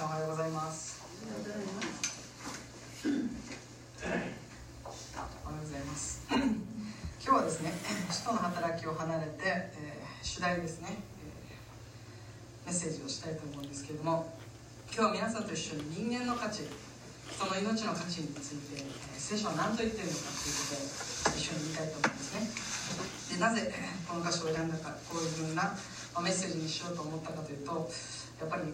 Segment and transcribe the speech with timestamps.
[0.00, 1.04] さんおはようございます。
[1.04, 1.52] おはようござ
[5.76, 6.24] います。
[6.30, 6.40] 今
[7.20, 7.72] 日はですね
[8.08, 10.96] 使徒の働きを離れて、えー、主題ですね、
[12.64, 14.32] えー、メッセージをしたいと思うんですけれども
[14.88, 16.64] 今日は皆さんと一緒に人間の価値
[17.36, 23.36] その命の価値について、えー、聖書は何と言っているのかということを一緒に見たいと思うんですね。
[23.36, 23.68] でなぜ
[24.08, 25.76] この箇所を選んだかこういうふうな
[26.24, 27.84] メッセージにしようと思ったかというと
[28.40, 28.72] やっぱり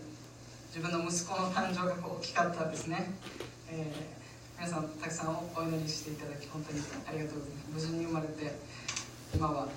[0.68, 3.10] 自分の息子の誕生が大きかったですね、
[3.70, 7.88] えー、皆さんたくさんお祈りしていただき本当にありがとうございます。
[7.88, 8.52] 無事に生まれて
[9.34, 9.68] 今は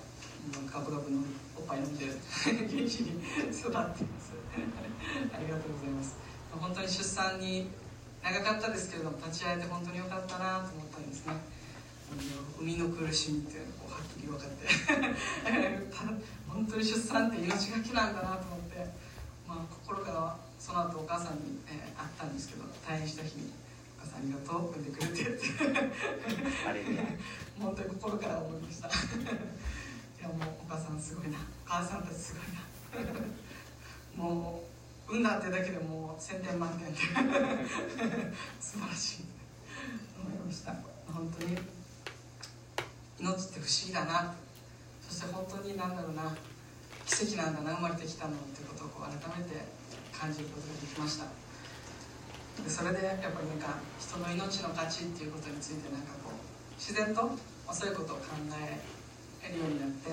[0.71, 1.19] ガブガブの
[1.57, 3.21] おっぱい飲んで元気に
[3.51, 4.33] 育っています。
[5.33, 6.17] ありがとうございます。
[6.51, 7.69] 本当に出産に
[8.23, 11.33] 長かったですけれども立ち会えて本当に良かったなと思ったんですね。
[12.57, 14.67] 生みの苦しみっていうのがはっきり分かって。
[16.49, 18.85] 本当に出産って命がけなんだなと思って
[19.47, 23.49] まあ心からその後お母さんに、えー、会ったんですけど退院した日に
[23.97, 25.41] 「お母さんありがとう産んでくれて」って
[27.59, 28.87] 本当に心から思いました。
[28.93, 31.39] いやもうお母さんすごいな。
[31.39, 33.17] お母さんたちすごいな。
[34.15, 34.63] も
[35.09, 36.99] う産んだってだけでもう1000点満点で。
[38.61, 39.25] 素晴らしい
[40.21, 40.75] 思いました。
[41.11, 41.57] 本当に
[43.17, 44.35] 命って不思議だな。
[45.01, 46.37] そして本当に何だろうな。
[47.07, 47.75] 奇跡なんだな。
[47.77, 49.78] 生まれてきたのってことをこう改めて
[50.19, 51.31] 感じることができました。
[52.59, 57.31] でそれでやっぱりなんか人の命の価値っていうことについてなんかこう自然と、
[57.63, 58.83] ま、そういうことを考え
[59.47, 60.11] るようになって、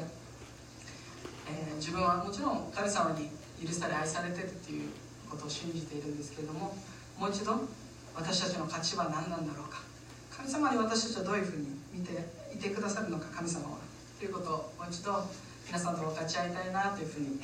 [1.50, 4.90] えー、自分はもちろん神様に許され愛されてるっていう
[5.28, 6.76] ことを信じているんですけれども
[7.18, 7.66] もう一度
[8.14, 9.82] 私たちの価値は何なんだろうか。
[10.30, 12.12] 神様に私たちはどういうふうに見て
[12.54, 13.78] いてくださるのか神様は。
[14.18, 15.24] ということをもう一度
[15.66, 17.40] 皆さんと分かち合いたいなというふうに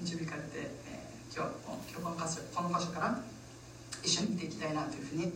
[0.00, 0.70] 導かれて、
[1.36, 1.52] 今日
[1.92, 3.20] 今日この箇所この箇所から
[4.02, 5.32] 一緒に見ていきたいなというふうに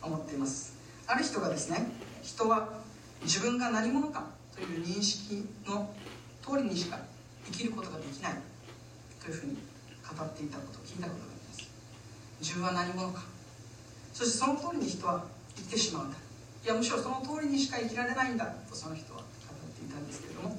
[0.00, 0.78] 思っています。
[1.08, 1.90] ある人がですね
[2.22, 2.68] 人は
[3.20, 5.90] 自分が何者かという認識の
[6.40, 7.00] 通りにしか
[7.46, 8.34] 生きることができない
[9.20, 9.56] というふうに
[10.06, 11.68] 語っていたことを聞いたことがあります。
[12.38, 13.24] 自分は何者か。
[14.12, 15.24] そしてその通りに人は
[15.56, 16.18] 生きてしまうんだ。
[16.62, 19.26] いやむしろその通りにしか生きられないんだとその人は語っ
[19.74, 20.56] ていたんですけれども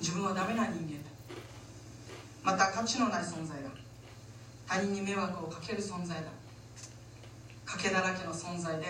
[0.00, 1.03] 自分はダメな人間
[2.44, 3.70] また価値のない存在だ。
[4.66, 6.24] 他人に迷惑をかける存在だ。
[7.66, 8.86] 賭けだらけの存在で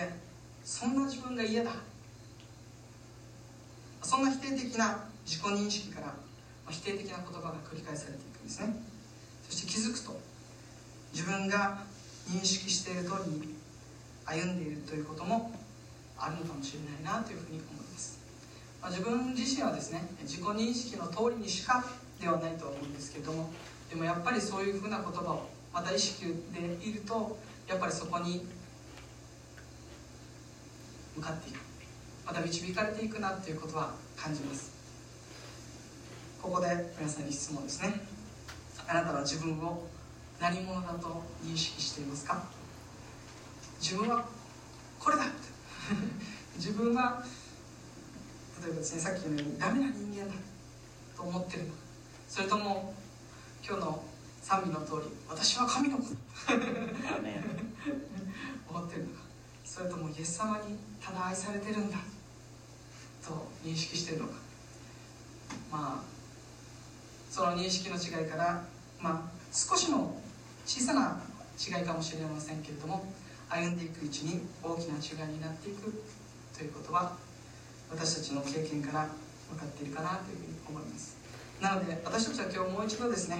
[0.63, 1.71] そんな自分が嫌だ。
[4.03, 6.13] そんな否定的な自己認識から
[6.69, 8.75] 否定的な言葉が繰り返されていくんですね。
[9.49, 10.19] そして気づくと
[11.13, 11.79] 自分が
[12.29, 13.55] 認識している通りに
[14.25, 15.51] 歩んでいるということも
[16.17, 18.19] あるのかもしれないなというふうに思います、
[18.81, 21.85] まあ、自分自身はですね自己認識の通りにしか
[22.21, 23.51] ではないと思うんですけれども
[23.89, 27.37] でもやっぱりそういうふうな言葉をまた意識でいると
[27.67, 28.45] やっぱりそこに
[31.15, 31.59] 向かっていく。
[32.25, 34.71] また導かれていくなっていうことは感じます。
[36.41, 38.01] ここで皆さんに質問ですね。
[38.87, 39.83] あなたは自分を
[40.39, 42.43] 何者だと認識していますか？
[43.79, 44.25] 自分は
[44.99, 45.25] これだ
[46.57, 47.23] 自分は
[48.63, 50.33] 例えばですねさっきのようにダメな人間だ
[51.15, 51.84] と思ってるのか。
[52.35, 52.93] それとも
[53.65, 54.03] 今日の
[54.41, 56.03] 賛美の通り私は神の子。
[56.03, 56.09] だ
[58.67, 59.21] 思ってるのか。
[59.63, 61.97] それともイエス様にただ愛されてるんだ。
[63.25, 64.33] と認識してるのか。
[65.71, 66.03] まあ
[67.31, 68.65] その認識の違いから
[68.99, 69.21] まあ
[69.53, 70.21] 少しの
[70.65, 71.21] 小さな
[71.57, 73.05] 違いかもしれませんけれども
[73.47, 76.03] 歩んでいくうちに大きな違いになっていく。
[76.53, 77.15] ということは
[77.89, 79.07] 私たちの経験から
[79.49, 81.24] 分かっているかなというふうに思います
[81.61, 83.37] なので私たちは今日もう一度ですね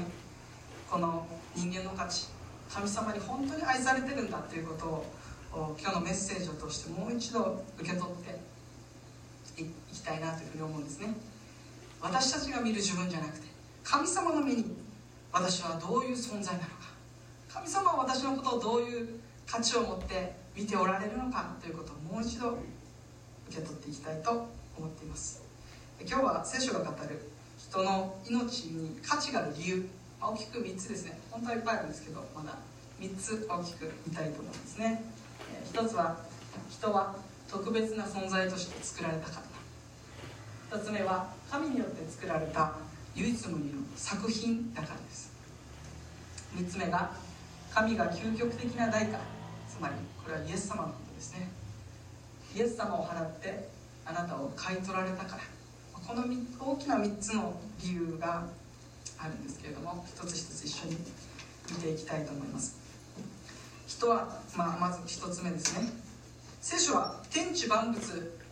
[0.89, 2.27] この人間の価値
[2.69, 4.85] 神様に本当に愛されてるんだということ
[5.59, 8.15] を今日のメッセージを通してもう一度受け取っ
[9.55, 11.15] ていきたいなというふうに思うんですね。
[12.01, 13.47] 私たちが見る自分じゃなくて
[13.83, 14.65] 神様の目に
[15.31, 16.85] 私はどういう存在なのか。
[17.47, 22.59] 神様は私のことをどういう価値を持って見ておられるのかということをもう一度受
[23.49, 24.31] け取っていきたいと
[24.77, 25.41] 思っています。
[26.01, 27.34] 今日は聖書が語る
[27.75, 29.89] 人の命に価値がある理由、
[30.21, 31.19] まあ、大きく3つですね。
[31.29, 32.55] 本当はいっぱいあるんですけどまだ
[33.01, 35.03] 3つ大きく見たいと思うんですね、
[35.53, 36.15] え、1つは
[36.69, 37.13] 人は
[37.51, 39.41] 特別な存在として作られたか
[40.71, 42.75] ら2つ目は神によって作られた
[43.13, 45.33] 唯一無二の作品だからです。
[46.55, 47.11] 3つ目が
[47.73, 49.19] 神が究極的な代価。
[49.67, 51.49] つまりこれはイエス様のことですね。
[52.55, 53.67] イエス様を払って
[54.05, 55.54] あなたを買い取られたから。
[56.07, 58.43] この大きな3つの理由が
[59.17, 60.97] あるんですけれども一つ一つ一緒に
[61.71, 62.77] 見ていきたいと思います。
[63.87, 65.89] 人は、まあ、まず一つ目ですね。
[66.61, 68.01] 聖書は天地万物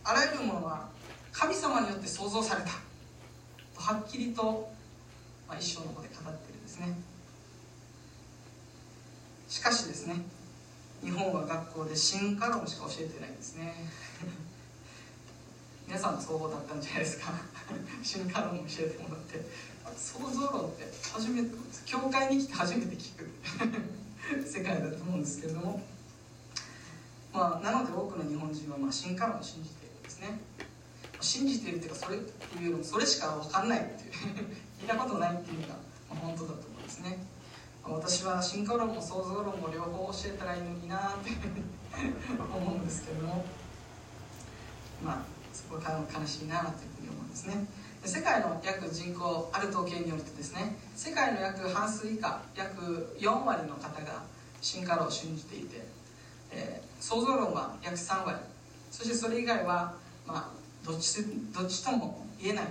[0.02, 0.88] あらゆるものは
[1.32, 2.68] 神様によって創造された。
[2.68, 4.68] とはっきりと、
[5.48, 6.96] まあ、一章の方で語ってるんですね。
[9.48, 10.16] しかしですね
[11.04, 13.74] 日本は学校で進化論しか教えてないんですね。
[15.86, 17.32] 皆さんの総合だったんじゃないですか。
[18.02, 19.40] 進化論を教えてもらって。
[19.96, 21.50] 創造論って初めて
[21.84, 23.28] 教会に来て初めて聞く。
[24.46, 25.82] 世界だと思うんですけれども。
[27.32, 30.40] まあなので多くの日本人はまあ進化論を信じているんですね。
[31.20, 34.12] 信じているっていうかそれっていうよりもそれしか分かんないっていう。
[34.80, 37.18] 聞いたことないっていうのが、まあ、本当だと思うんですね。
[37.84, 41.30] 私は進化論も創造論も両方教えたらいいのになって
[42.40, 43.44] 思うんですけども。
[45.04, 45.33] まあ
[45.74, 47.66] こは悲しいなというふうに思うんですね。
[48.04, 54.22] 世界の約人口ある統計によるとですね世界の約半数以下約4割の方が
[54.60, 55.86] 進化論を信じていて、
[56.52, 58.38] えー、創造論は約3割。
[58.90, 59.94] そしてそれ以外は
[60.26, 62.66] まあどっちどっちとも言えない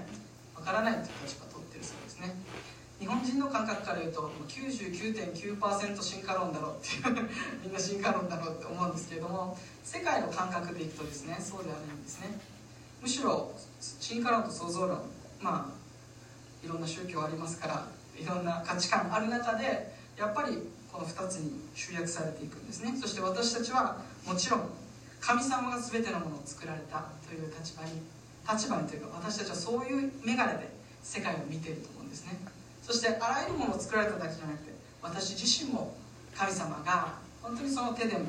[0.55, 2.35] わからないという立場を取っているそうですね。
[2.99, 7.29] 日本人の感覚から言うと99.9%進化論だろうっていう
[7.65, 12.39] みんな進化論だろうって思うんですけれども世界の感覚でいくとですねそうではないんですね。
[13.03, 13.51] むしろ
[13.81, 14.99] 進化論と創造論
[15.41, 17.85] まあいろんな宗教ありますから
[18.17, 20.57] いろんな価値観ある中でやっぱり
[20.89, 22.95] この2つに集約されていくんですね。
[23.01, 24.69] そして私たちはもちろん
[25.19, 27.91] 神様が全てのものを作られたという立場に
[28.47, 30.69] 立場にというか私たちはそういう眼鏡で
[31.01, 32.39] 世界を見ていると思うんですね。
[32.81, 34.71] そしてあらゆるものを作られただけじゃなくて
[35.01, 35.93] 私自身も
[36.33, 38.27] 神様が本当にその手でも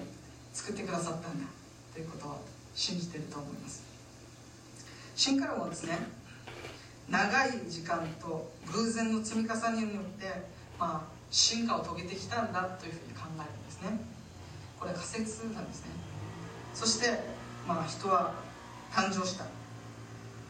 [0.52, 1.46] 作ってくださったんだ
[1.92, 2.44] ということを
[2.74, 3.83] 信じていると思います。
[5.14, 5.98] 進化論はですね
[7.08, 10.26] 長い時間と偶然の積み重ねによって、
[10.78, 14.00] まあ、進化を遂げてきたんだというふうに考えるんですね。
[14.80, 15.90] これ仮説なんですね。
[16.72, 17.20] そして、
[17.68, 18.34] まあ、人は
[18.90, 19.44] 誕生した。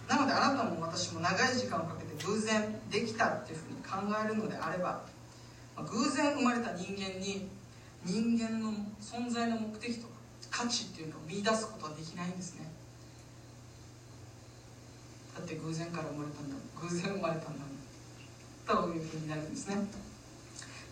[0.09, 5.03] なのであなたも私も長い時間をかけて偶然できたっていうふうに考えるのであれば、
[5.77, 7.49] まあ、偶然生まれた人間に
[8.05, 10.15] 人間の存在の目的とか
[10.51, 12.74] 価値っていうのを見出すことはできないんですね。
[15.35, 17.65] だって偶然から生まれたんだ偶然生まれたんだ
[18.67, 19.77] というふうになるんですね。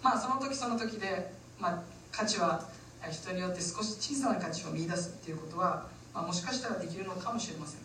[0.03, 2.69] まあその時その時で、まあ、価値は
[3.11, 7.81] 人によって少し小さな価値を見出すっていうことは、まあ、もしかしたらできるのかもしれません、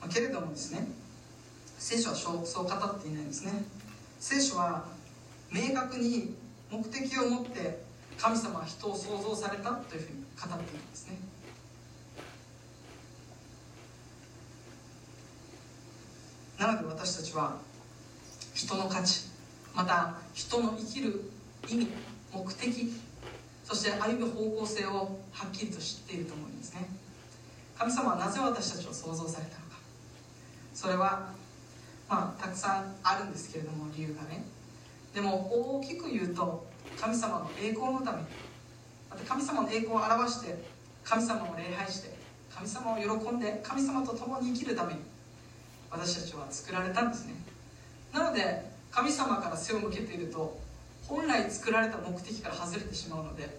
[0.00, 0.86] まあ、けれどもですね
[1.78, 3.64] 聖書はそうそう語っていないんですね。
[4.18, 4.84] 聖書は
[5.50, 6.36] 明確に
[6.70, 7.82] 目的を持って
[8.18, 11.29] 神様は人を創造されたというふうに語っているんですね。
[16.60, 17.56] なので私たちは
[18.52, 19.30] 人の価値
[19.74, 21.30] また人の生きる
[21.66, 21.88] 意味
[22.34, 22.92] 目的
[23.64, 26.86] そして歩む方向性をはっきりと知っていると思うんですね。
[27.78, 29.78] 神様はなぜ私たちを創造されたのか。
[30.74, 31.30] それは
[32.08, 34.44] まあたくさんあるんですけれども理由がね。
[35.14, 36.66] でも大きく言うと
[37.00, 38.18] 神様の栄光のため。
[38.18, 38.26] に
[39.08, 40.62] また神様の栄光を表して
[41.04, 42.14] 神様を礼拝して
[42.52, 45.09] 神様を喜んで神様と共に生きるために。
[45.90, 47.34] 私たちは作られたんですね。
[48.12, 50.58] なので神様から背を向けていると
[51.06, 53.58] 本来作られた目的から外れてしまうので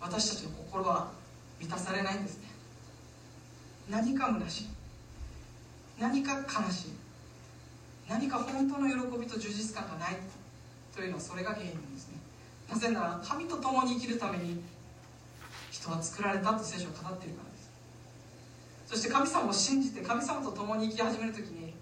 [0.00, 1.10] 私たちの心は
[1.60, 2.48] 満たされないんですね。
[3.88, 4.68] 何か虚しい。
[5.98, 6.92] 何か悲しい。
[8.08, 10.16] 何か本当の喜びと充実感がない。
[10.94, 12.18] というのはそれが原因なんですね。
[12.70, 14.62] なぜなら神と共に生きるために
[15.70, 17.53] 人は作られたと聖書を語っているから。
[18.86, 21.74] そして神様を信じて神様と共に生き始める時に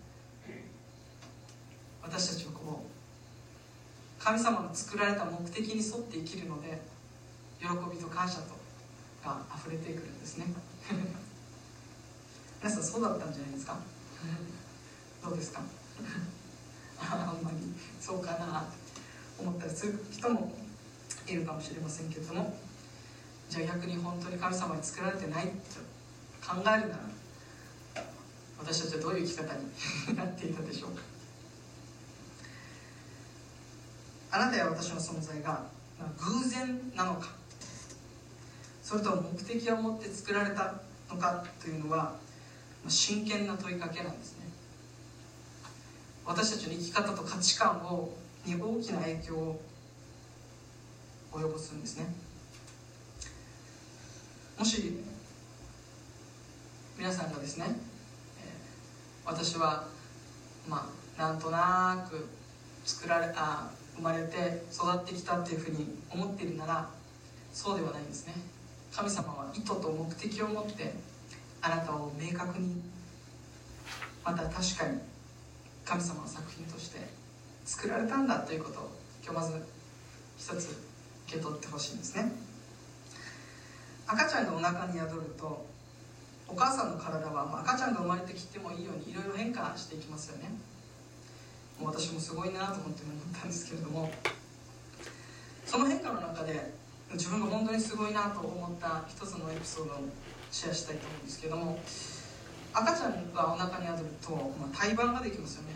[2.02, 6.80] 私たちはこう神様の作られた目的に沿って生きるので
[7.61, 8.54] 喜びと感謝と
[9.25, 10.47] が溢れてくるんですね。
[12.62, 13.76] 皆さんそうだったんじゃないですか？
[15.25, 15.61] どうですか？
[17.00, 17.56] あんまり
[18.00, 18.71] そうかなって
[19.38, 20.52] 思ったりする人も
[21.26, 22.56] いるかもしれませんけれども
[23.49, 25.52] じゃあ逆に本当に神様に作られてないと
[26.46, 27.12] 考えるなら
[28.58, 31.02] 私たちはどういう生き方に なっていたでしょうか。
[34.30, 35.66] あなたや私の存在が
[36.18, 37.28] 偶然なのか。
[38.82, 40.80] それとも目的を持って作られた
[41.11, 42.16] のかというのは
[42.88, 44.46] 真剣な問いかけなんですね。
[46.25, 49.61] 私たちの生き方と価値観をに大きな影響を
[51.32, 52.14] 及ぼすんですね。
[54.58, 55.02] もし
[57.02, 59.88] 皆さんがですね、えー、私は
[60.68, 62.28] まあなんとなく
[62.85, 66.88] 作られあ生まれて育ってきたっていうふうに思っているなら
[67.52, 68.35] そうではないんですね。
[68.92, 70.94] 神様は意図と目的を持って
[71.61, 72.80] あなたを明確に
[74.25, 75.00] また確かに
[75.85, 77.00] 神様の作品として
[77.64, 78.92] 作られたんだということを
[79.25, 79.66] 今日まず
[80.38, 80.71] 一つ
[81.26, 82.30] 受け取ってほしいんですね。
[84.06, 85.72] 赤ちゃんがお腹に宿ると
[86.52, 90.50] お母さんの体は、まあ、赤ちゃんが生まれてきてもいいようにいろいろ変化していきますよね。
[91.80, 94.11] もう私もすごいなと思って思ったんですけれども。
[95.64, 96.75] その変化の中で
[97.12, 99.97] 自分が本当にすごいなと思った一つのエピソードを
[100.50, 101.80] シェアしたいと思うんですけども
[102.75, 105.68] 赤ちゃんがお腹に宿ると、まあ、胎盤ができますよね。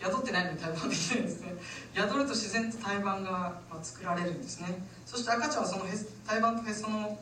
[0.00, 1.54] 宿ってないのに胎盤できないんですね。
[1.94, 4.82] 宿ると自然と胎盤が、まあ、作られるんですね。
[5.06, 5.88] そして赤ちゃんはそのへ
[6.26, 7.18] 胎盤とへその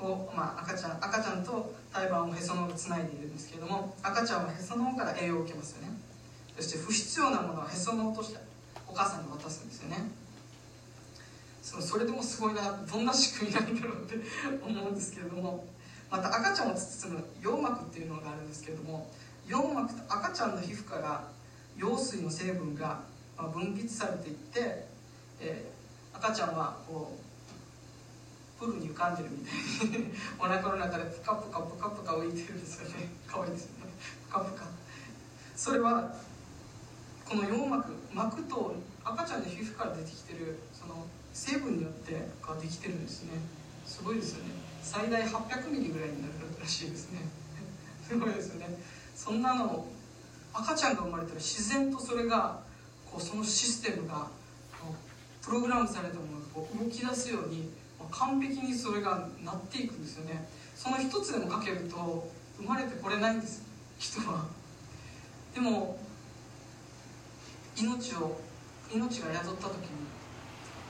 [0.00, 5.96] を、まあ、赤ちゃん赤ちゃんと胎盤をへその緒がつないでいるんですけれども赤ちゃんはへその緒から栄養を受けますよね。
[6.56, 8.40] そして不必要なものはへその緒として
[8.88, 10.10] お母さんに渡すんですよね。
[11.62, 14.14] そのそれでもすごいなどんな仕組みなんだろうって
[14.64, 15.66] 思うんですけれども
[16.10, 19.10] また赤ちゃんを包む羊膜っていうのがあるんですけれども
[19.46, 21.28] 羊膜と赤ちゃんの皮膚から
[21.76, 23.00] 羊水の成分が
[23.36, 24.86] 分泌されていって、
[25.40, 27.25] えー、赤ちゃんはこう
[28.58, 29.52] プールに浮かんでるみた
[29.96, 33.92] いにお腹の中でプカプカプカプカ浮いてるんですよね可愛いですよね
[34.26, 34.64] プカプカ。
[35.54, 36.14] それは
[37.24, 43.32] この羊膜膜と赤ちゃんの皮膚から出てきてるその成分によってができてるんですね。
[43.84, 44.50] すごいですよね。
[44.82, 47.20] 最大800ミリぐらいになるらしいですね。
[48.06, 48.78] すごいですよね
[49.16, 49.84] そんなの
[50.54, 52.60] 赤ちゃんが生まれたら自然とそれが
[53.04, 54.28] こうそのシステムが
[55.42, 57.70] プログラムされたものがこう動き出すように
[58.10, 60.48] 完璧にそれがなっていくんですよね。
[60.74, 63.62] その一つでもかけると生まれてこれないんです
[63.98, 64.46] 人は。
[65.54, 65.98] でも
[67.76, 68.40] 命を
[68.92, 70.06] 命が宿った時に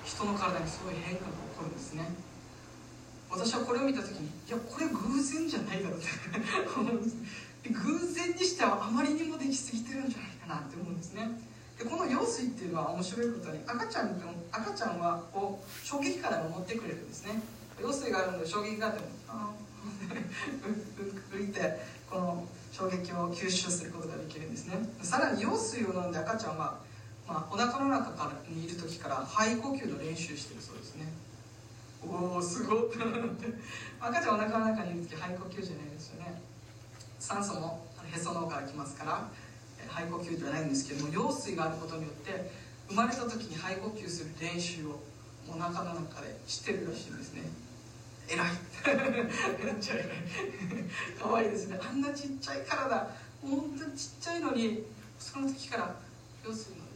[0.04, 2.14] 人の体にすごい変化が起こるんですね。
[3.28, 6.08] 私はこれを見た時にいやこれ偶然じゃないだろうって
[6.76, 7.16] 思うんです。
[7.64, 11.28] 偶然にしてはあまりにもできすぎてるんじゃないかなって思うんですね。
[11.78, 17.42] でこの羊水っていうのは面白いことに赤ちゃん赤ちゃんはを衝撃から守ってくれるんですね。
[17.78, 19.66] 羊水があるので衝撃があってもああ
[21.36, 21.80] 浮いて
[22.10, 24.78] この衝撃を吸収することができるんですね。
[25.02, 26.86] さらに羊水を飲んで赤ちゃんは
[27.28, 31.12] まあ、お腹の中からにいる時から肺呼吸の練習してるそうですね。
[32.06, 32.86] おおすごっ
[34.00, 36.40] 赤ちゃんお腹の中にいる時肺呼吸じゃないですよね。
[37.18, 39.28] 酸素もへその緒から来ますから
[39.88, 42.50] 肺呼吸じゃないんですけども羊水があることによって
[42.88, 45.00] 生まれた時に肺呼吸する練習を
[45.48, 47.42] お腹の中でしてるらしいんですね。
[48.28, 48.48] 偉い
[49.64, 50.06] めっちゃ偉い
[51.22, 51.78] 可愛いですね。
[51.80, 53.08] あんなちっちゃい体。
[53.42, 54.82] 本当にちっちゃいのに
[55.18, 55.94] その時から
[56.42, 56.86] 羊水の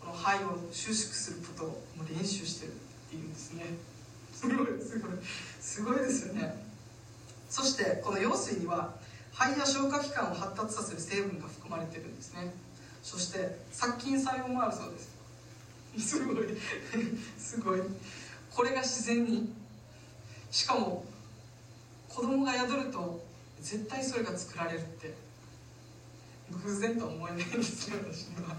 [0.00, 2.74] この肺を収縮することを練習してるっ
[3.10, 3.64] ていうんですね。
[4.32, 5.10] すごいすごい
[5.60, 6.64] すごいですよね。
[7.48, 8.94] そしてこの羊水には
[9.38, 12.54] 肺や消化器官を発達させる成分が含まれてるんですね。
[13.02, 15.16] そして殺菌作用もあるそうです。
[16.16, 16.46] すごい。
[17.36, 17.80] すごい。
[18.50, 19.52] これが自然に。
[20.50, 21.04] しかも
[22.08, 23.22] 子供が宿ると
[23.60, 25.14] 絶対それが作られるって。
[26.64, 28.56] 偶然とは思えないんですよ私には。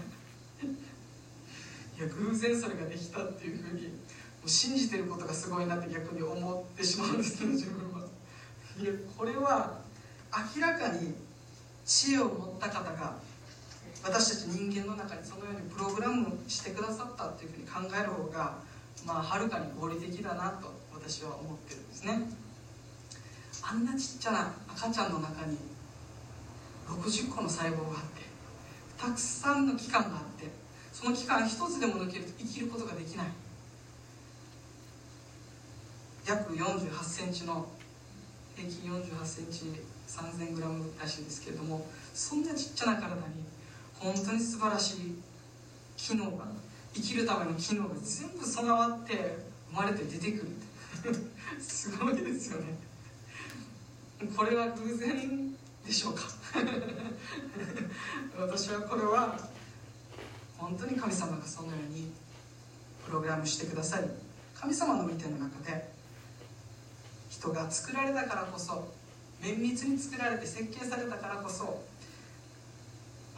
[1.98, 3.94] いや偶然それができたっていうふうにも
[4.44, 8.06] う信じてることがすごいなって逆に思ってしまうんですけど自分は。
[8.78, 9.87] いやこれは
[10.56, 11.14] 明らかに
[11.84, 13.16] 知恵を持った方が
[14.04, 18.58] 私たち人間の中にそのようにプログラムしてくださったっていうふうに考える方が
[19.06, 22.20] まあはるかに合理的だなと私は思ってるんですね。
[23.62, 25.58] あんなちっちゃな赤ちゃんの中に
[26.86, 28.22] 60個の細胞があって
[28.96, 30.48] たくさんの器官があって
[30.92, 33.26] その器官一つでも抜けると生きることができない。
[36.26, 37.66] 約4 8センチの
[38.54, 39.64] 平均4 8センチ
[40.08, 43.20] 3 0 0 0グラムらしいんですけれどもそんなちっちゃな体に
[44.00, 45.18] 本当に素晴らしい
[45.96, 46.46] 機能が
[46.94, 49.36] 生きるための機能が全部備わって
[49.70, 51.12] 生まれて出てくる。
[51.12, 51.18] て
[51.60, 52.78] すごいですよね。
[54.36, 55.54] これは偶然
[55.86, 56.22] でしょうか。
[58.38, 59.38] 私はこれは
[60.56, 62.10] 本当に神様がそのように
[63.04, 64.08] プログラムしてくださり
[64.54, 65.92] 神様の見ての中で
[67.30, 68.92] 人が作られたからこそ
[69.42, 71.84] 綿密に作られて設計されたからこそ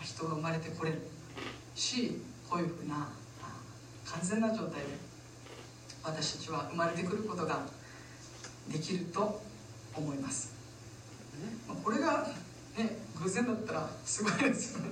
[0.02, 1.02] 人が生まれてこれる。
[1.74, 3.08] しこういうふうな
[4.04, 4.86] 完全な状態で
[6.02, 7.66] 私たちは生まれてくることが
[8.68, 9.40] できると
[9.94, 10.54] 思います。
[11.84, 12.26] これが
[12.76, 14.88] ね偶然だったらすごいですよね。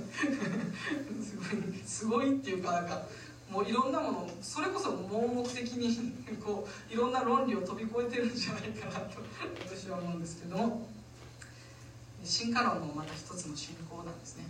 [1.22, 1.46] すごい
[1.84, 3.02] すごいっていうかなんか
[3.50, 6.12] もういろんなものそれこそ盲目的に
[6.44, 9.20] こういろんな論理を飛び越えてるんじゃないかなと
[9.66, 10.86] 私は思うんですけども。
[12.24, 14.44] 進化論もまた一つの信仰なんですね。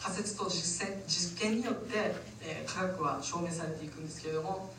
[0.00, 4.72] 仮説と実践実験によって、え、科学は証明されていくんですけれども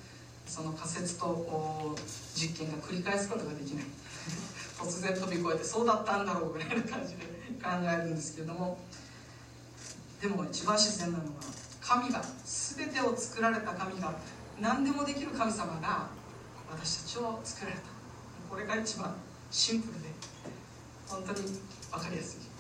[0.48, 1.96] その仮説と
[2.34, 3.86] 実験が繰り返すことができない。
[4.82, 7.24] 突然飛び越えてそうだったんだろうぐらいな感じで
[7.62, 8.80] 考えるんですけれども。
[10.20, 11.32] でも一番自然なのは
[11.82, 14.14] 神が全てを作られた神が
[14.60, 16.10] 何でもできる神様が
[16.70, 17.82] 私たちを作られた。
[18.50, 19.16] これが一番
[19.50, 20.11] シンプルで
[21.12, 21.48] 本当に
[21.92, 22.52] 分かりやすい。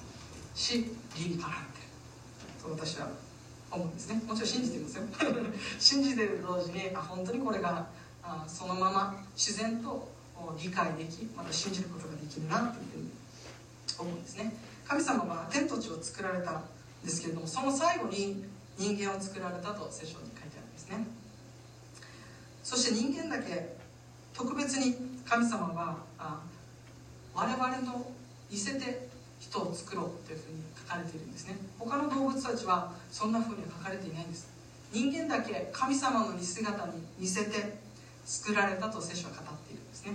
[0.60, 3.08] し理にかなってると私は
[3.72, 4.22] 思うんですね。
[4.28, 5.04] もちろん信じてますよ。
[5.80, 7.88] 信じていると同時にあ本当にこれが
[8.22, 10.12] あそのまま自然と
[10.62, 13.10] 理解できまた信じることができるなというふうに
[13.98, 14.54] 思うんですね。
[14.86, 16.66] 神様は天と地を作られたん
[17.04, 18.44] ですけれどもその最後に
[18.78, 21.08] 人間を作られたと聖書に書いてあるんですね。
[22.64, 23.78] そして人間だけ
[24.34, 26.42] 特別に神様はあ
[27.34, 28.12] 我々の
[28.52, 29.08] 似せて
[29.40, 31.56] 人を作ろうというふうに書かれているんですね。
[31.80, 34.52] 他の動物たちはそんなふうには書かれていないんです。
[34.92, 37.80] 人間だけ神様の似姿に似せて
[38.26, 40.14] 作られたと聖書は語っているんですね。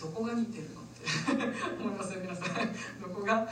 [0.00, 1.04] どこが似てるのって
[1.78, 3.00] 思いますよ皆さん。
[3.00, 3.46] どこが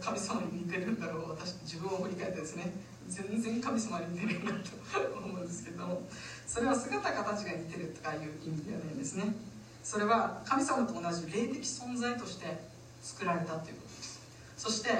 [0.00, 1.30] 神様に似てるんだろう。
[1.30, 2.72] 私自分を振り返ってですね。
[3.08, 4.70] 全然神様に似てるなと
[5.18, 6.02] 思うんですけども。
[6.46, 9.34] それは姿形が似てるとかいう意味ではないんですね。
[9.82, 12.58] それは神様と同じ霊的存在として
[13.02, 14.20] 作られたということです。
[14.56, 14.90] そして、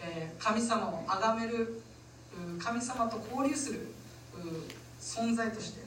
[0.00, 1.82] えー、神様を崇める
[2.58, 3.86] 神様と交流する
[5.00, 5.82] 存在として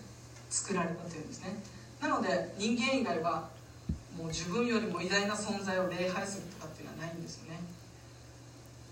[0.50, 1.58] 作られたというんですね。
[2.02, 3.50] なので人間以外は
[4.18, 7.60] もう自分よりも偉大な存在を礼拝するとかっていうのはないんですよね。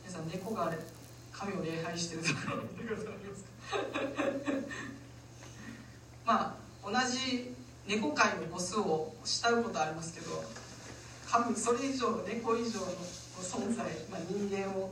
[0.05, 0.77] 皆さん猫があれ
[1.31, 3.07] 神を礼拝してるところ見てください。
[3.07, 3.49] ますか
[6.25, 7.52] まあ同じ
[7.87, 10.43] 猫界のボスを慕うことありますけど
[11.29, 12.87] 神それ以上猫以上の
[13.41, 14.89] 存在、まあ、人間を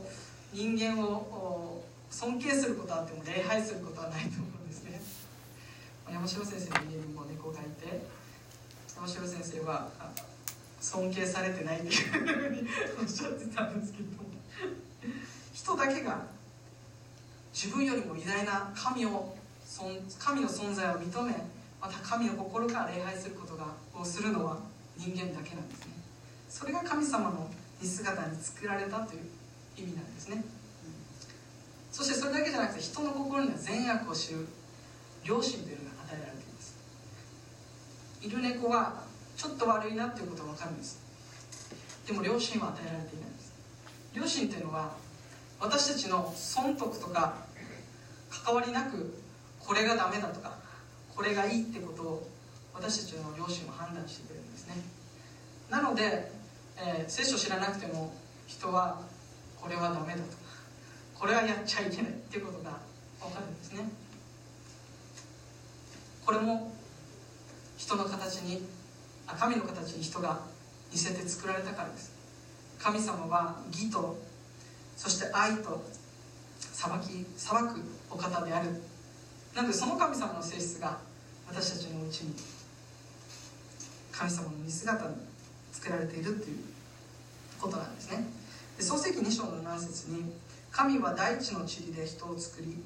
[0.52, 5.00] 人間を尊敬することはあっても礼拝することはないと思うんですね。
[6.10, 8.02] 山城先生の家にも猫がいて
[8.94, 9.88] 山城先生は
[10.78, 12.68] 尊敬されてないっていうふうに
[13.00, 14.04] おっしゃってたんですけど
[15.54, 16.26] 人だけが
[17.54, 19.34] 自分よりも偉大な神を
[20.18, 21.34] 神の存在を認め
[21.82, 23.66] また神の心から礼拝することが
[24.00, 24.58] をするのは
[24.96, 25.92] 人間だけなんですね。
[26.48, 29.20] それが神様の似姿に作られたという
[29.76, 30.44] 意味なんですね、
[31.90, 34.46] そしてそれだけじゃなくて人の心には善悪を知る
[35.24, 36.76] 良心というのが与えられています。
[38.20, 39.02] 犬猫は
[39.36, 41.00] ちょっと悪いなっていうことが分かるんです。
[42.06, 43.52] でも良心は与えられていないんです。
[44.14, 44.94] 良心というのは
[45.58, 47.34] 私たちの損得とか
[48.30, 49.18] 関わりなく
[49.58, 50.61] これがダメだとか
[51.14, 52.28] これがいいってことを
[52.74, 54.74] 私たちの両親は判断してくれるんですね。
[55.70, 56.32] なので、
[56.78, 58.12] えー、聖書を知らなくても
[58.46, 59.00] 人は
[59.60, 60.22] これはダメだと。
[60.22, 60.42] か
[61.14, 62.80] これはやっちゃいけないっていうことが
[63.20, 63.88] 分かるんですね。
[66.26, 66.72] これも
[67.76, 68.66] 人の形に
[69.26, 70.40] あ神の形に人が
[70.90, 72.12] 似せて作られたからです。
[72.78, 74.18] 神様は義と
[74.96, 75.84] そして愛と
[76.58, 78.70] 裁き裁くお方である。
[79.54, 80.98] なのでその神様の性質が
[81.48, 82.34] 私たちのうちに
[84.10, 85.16] 神様の見姿に
[85.72, 86.58] 作られているという
[87.60, 88.24] ことなんですね。
[88.78, 90.32] で創世記2章の7節に
[90.70, 92.82] 神は大地の塵で人を作り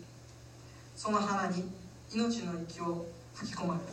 [0.97, 1.71] その花に
[2.13, 3.93] 命の息を吹き込まれた。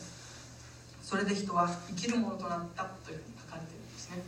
[1.03, 4.23] それで人は生きるものとなったというふうに書かれているんですね。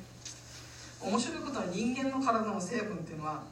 [1.01, 3.43] 面白いことは人間の体の成分っていうのは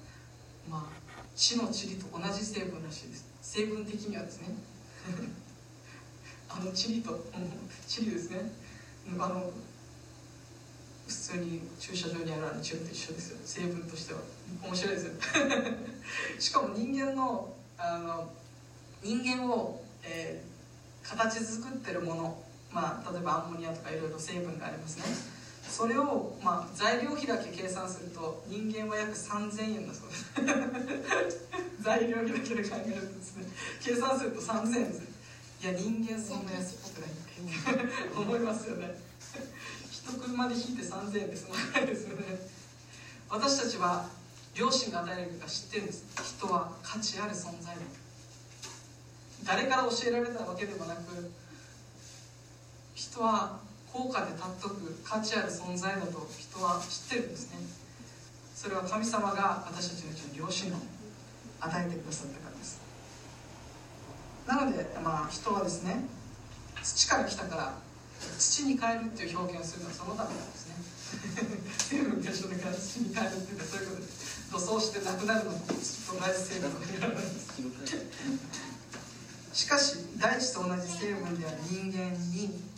[0.70, 3.26] まあ地の塵と同じ成分らしいです。
[3.42, 4.50] 成分的にはですね
[6.50, 7.22] あのチリと、うん、
[7.88, 8.52] チリですね。
[9.20, 9.52] あの
[11.08, 13.38] 普通に駐車場にあるあのチリと一緒ですよ。
[13.46, 14.22] 成分としては。
[14.62, 15.12] 面白いです
[16.40, 18.32] しかも人間のあの
[19.02, 25.04] 人間を、えー、形作ってるものまあ例えばアンモニアとかいろいろ成分がありますね。
[25.70, 30.32] それを、まあ、材料費だけ計算すると人間は約3000円だそうです。
[31.82, 33.46] 材料費だけで考えるとですね
[33.82, 35.02] 計算すると3000円です。
[35.62, 38.96] いや人間そんな安っぽくないって思いますよね。
[39.90, 42.24] 一車で引いて3000円ですもないですよね。
[43.30, 44.10] 私たちは
[44.54, 46.04] 両親が与えるか知ってるんです。
[46.24, 47.82] 人は価値ある存在だ。
[49.46, 51.32] 誰から教えられたわけでもなく
[52.94, 53.60] 人は
[53.94, 57.62] 高価で尊く価値ある存在だと人は知ってるんですね。
[58.56, 60.78] それは神様が私たちのうちの両親を
[61.62, 62.82] 与えてくださったからです。
[64.48, 66.10] なので、まあ、人はですね
[66.82, 67.78] 土から来たから
[68.40, 70.76] 土に変えるっていう表現をするのはそのためなんですね。
[71.78, 74.52] 成分と一緒だから土に変えるっていうのはそういうことです。
[74.52, 75.70] 土葬してなくなるのも土
[76.10, 77.22] と同じ成分を選ぶんで。
[77.22, 77.62] す
[79.54, 82.73] しかし大地と同じ成分である人間に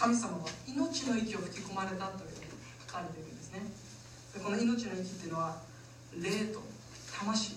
[0.00, 2.30] 神様は命の息を吹き込まれたという
[2.88, 3.60] 書かれているんですね。
[4.32, 5.60] でこの命の息っていうのは
[6.16, 6.62] 霊と
[7.12, 7.56] 魂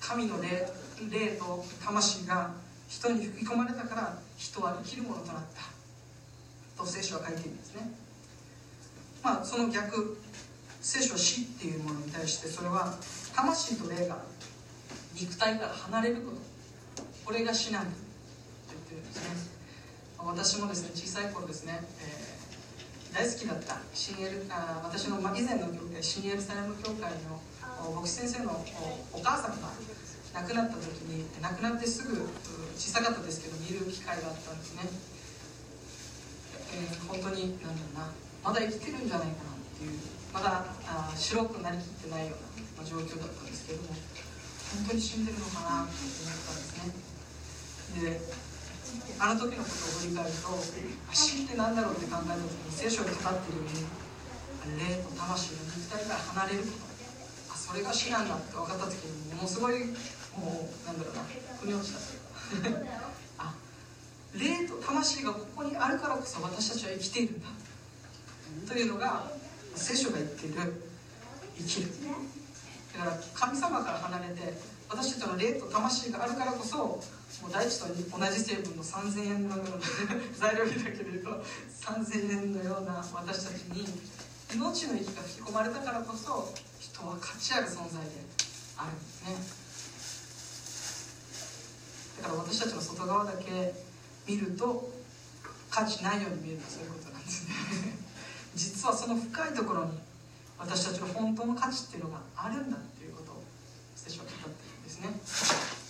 [0.00, 0.66] 神の霊
[1.10, 2.52] 霊と魂が
[2.88, 5.60] 人に吹き込まれたから人は生きるものとなった。
[6.82, 7.92] と聖書は書いているんですね。
[9.22, 10.16] まあその逆
[10.80, 12.96] 聖書は死っていうものに対してそれは
[13.36, 14.16] 魂と霊が
[15.20, 16.38] 肉体から離れること。
[17.26, 17.96] これが死なんだと
[18.70, 19.16] 言ってるんです
[19.48, 19.51] ね。
[20.24, 25.66] 私もですね小さい頃ですね、えー、大好きだった新エルあ私の以前の
[26.00, 27.42] 新エルサレム教会の
[27.90, 28.62] 牧師先生の
[29.12, 29.74] お母さんが
[30.34, 32.22] 亡くなった時に亡くなってすぐ
[32.78, 34.86] 小さかったですけど見る機会があったんですね、
[36.78, 38.14] えー、本当に何だろうな
[38.46, 39.98] まだ生きてるんじゃないかなっていう
[40.32, 47.12] まだあ白くなりきってないような、まあ、状況だったんですけども本当に死んでるのかなって思ったんですね。
[47.92, 48.51] で
[49.18, 50.50] あの時のことを振り返ると
[51.12, 53.70] 死って何だろうって考えた時に聖書が語っているよ
[54.66, 59.86] うに霊と魂の肉体から離れることあそれが死なんだって分かった時にものすごい
[60.34, 61.22] もうなんだろうな
[61.60, 61.98] 腑に落ちた。
[63.38, 63.54] あ
[64.34, 67.48] 霊と魂がここにあるからこそ私たちは生きているんだ
[68.66, 69.30] というのが
[69.74, 70.82] 聖書が言っている
[71.58, 71.88] 生きる。
[72.92, 74.52] だから神様から離れて
[74.88, 77.02] 私たちの霊と魂があるからこそ
[77.40, 77.94] もう大地と同
[78.26, 79.80] じ成分の3000円のような
[80.36, 81.44] 材料費だけで言うと
[81.80, 83.86] 3000円のような私たちに
[84.54, 88.10] 命の息が吹き込まれたからこそ人は価値ある存在で
[88.76, 89.62] あるんですね。
[92.22, 93.74] だから私たちの外側だけ
[94.26, 94.92] 見ると
[95.70, 97.54] 価値ないように見えるそういうことなんですね。
[98.54, 99.98] 実はその深いところに
[100.58, 103.42] 私たちの本当の価値っていうのがあるんだっていうことを
[103.96, 105.81] 聖書は語ってるんですね。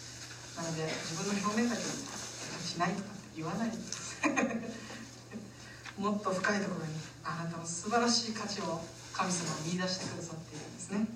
[0.62, 4.22] なので自分の表面だけに価値ないとかって言わないんです
[5.98, 6.94] もっと深いところに
[7.24, 8.80] あなたの素晴らしい価値を
[9.12, 11.06] 神様は見出してくださっているんですね。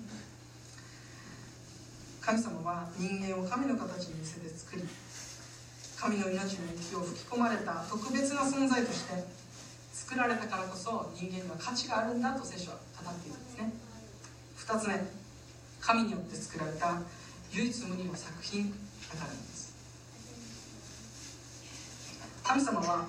[2.21, 4.83] 神様は人間を神の形に見せて作り
[5.95, 9.23] 神の命の息を吹き込まれた特別な存在として
[9.93, 13.71] 作られたからこそ人間には価値があるんだと聖書は語っているんですね。
[14.57, 14.99] 2つ目
[15.79, 17.01] 神によって作られた
[17.51, 18.86] 唯一無二の作品。
[19.09, 19.73] だからなんです。
[22.43, 23.05] 神様は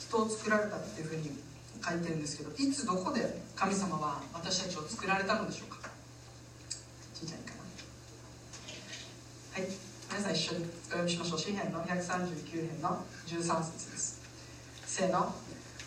[0.00, 1.38] 人を作られたっていうふうに
[1.84, 5.90] 書いてるんですけどいつどこで神様は私たちを作られたのでしょうか？
[7.14, 7.52] ちいちゃいか
[9.56, 9.62] な？
[9.62, 9.70] はい。
[10.10, 11.38] 皆さん一緒にお読みしましょう。
[11.38, 14.20] 詩篇の139編の13節です。
[14.86, 15.34] せーの。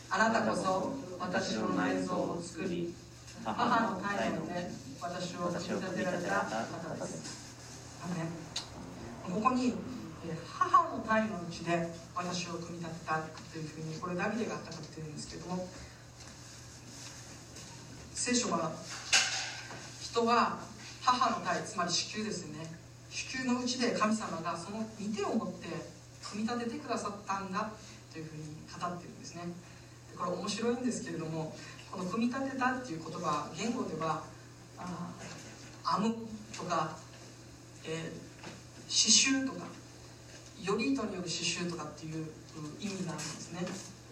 [0.09, 2.93] あなたこそ私の内臓を作り
[3.43, 7.44] 母の体内で私を組み立てられた方です。
[9.25, 9.73] ここに
[10.47, 13.19] 母の体のうちで私を組み立てた
[13.51, 15.67] というふうにこれダビデが語ってるんですけども
[18.13, 18.71] 聖書は
[20.01, 20.59] 人は
[21.03, 22.73] 母の体つまり子宮ですよね。
[23.11, 25.67] 地球のうちで神様がその見てを持って
[26.23, 27.71] 組み立ててくださったんだ
[28.11, 29.43] というふうに語ってるんですね。
[30.17, 31.55] これ面白いんですけれども
[31.91, 34.23] この組み立てたっていう言葉言語では
[34.77, 35.11] あ
[35.99, 36.15] 編む
[36.55, 36.97] とか、
[37.87, 39.65] えー、刺繍とか
[40.63, 42.25] より糸による刺繍とかっていう
[42.79, 43.59] 意味があるんですね。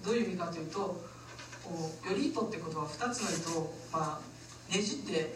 [0.03, 5.35] どういう意味かというとより糸ってことは2つの糸を、まあ、ねじって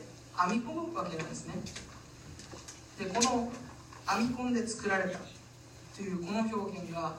[0.50, 1.56] 編み込むわけなんですね。
[3.00, 3.52] でこの
[4.08, 5.20] 編み込んで作られた
[5.96, 7.16] というこの表現が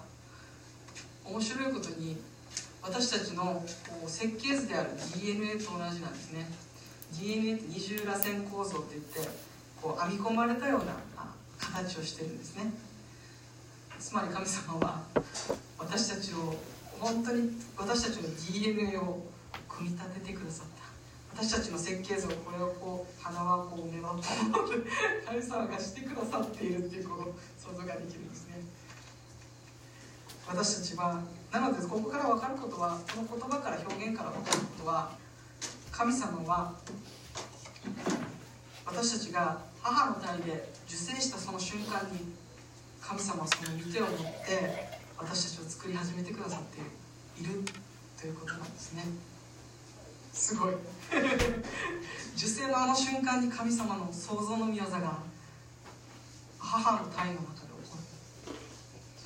[1.25, 2.17] 面白いことに
[2.83, 3.65] 私たちの
[4.07, 6.49] 設計図である DNA と同じなんですね。
[7.19, 9.48] DNA って二重らせん構造っていって
[9.81, 10.97] こう編み込まれたような
[11.59, 12.73] 形をしてるんですね。
[13.99, 15.03] つまり神様は
[15.79, 16.55] 私たちを
[17.01, 19.23] 本当に私たちの DNA を
[19.69, 20.89] 組み立ててくださった。
[21.43, 24.23] 私たちの設計図をこれをこう鼻はこう目はこう
[25.27, 28.57] 神様がしてくださっているっていうことを想像ができるんですね。
[30.49, 35.13] 私たちはなのでここから分かることはこの言葉から表現から分かることは
[35.93, 36.73] 神様は
[38.91, 42.33] 私たちが母の体で受精したその瞬間に
[43.03, 46.81] 神様はその御手を持って私たちを作り始めてくださって
[47.41, 47.63] いる
[48.19, 49.05] ということなんですね。
[50.33, 50.75] すごい。
[52.35, 55.19] 受精のあの瞬間に神様の創造の御業が
[56.59, 57.97] 母の体の中で起こ
[58.47, 58.55] る。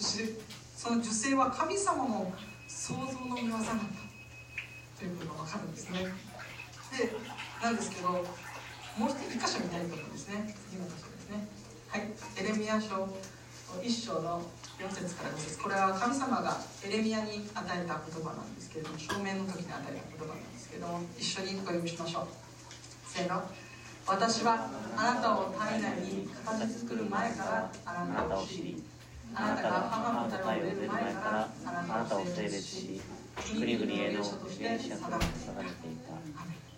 [0.00, 0.40] そして
[0.76, 2.34] その受精は神様の
[2.66, 3.74] 創造の御業なんだ。
[4.98, 6.00] ということが分かるんですね。
[6.98, 7.12] で
[7.62, 8.26] なんですけど
[8.98, 10.54] もう一箇所見たいと思うんですね。
[10.68, 11.48] 次の箇所ですね。
[11.88, 12.12] はい。
[12.36, 13.08] エレミア書
[13.80, 14.42] 1章の
[14.78, 15.58] 4節から5節。
[15.58, 22.26] これは神様がエレミアに与えた言葉なんですけれども証明の時に与えた言葉なんですけども一緒にお読みしましょう。
[23.08, 23.42] せーの。
[24.06, 28.82] 私はあなたを体内に形作る前からあなたを知り
[29.34, 33.00] あなたが母の体を入れる前からあなたを性別し
[33.54, 34.98] 国々への原として定めてい
[36.04, 36.71] た。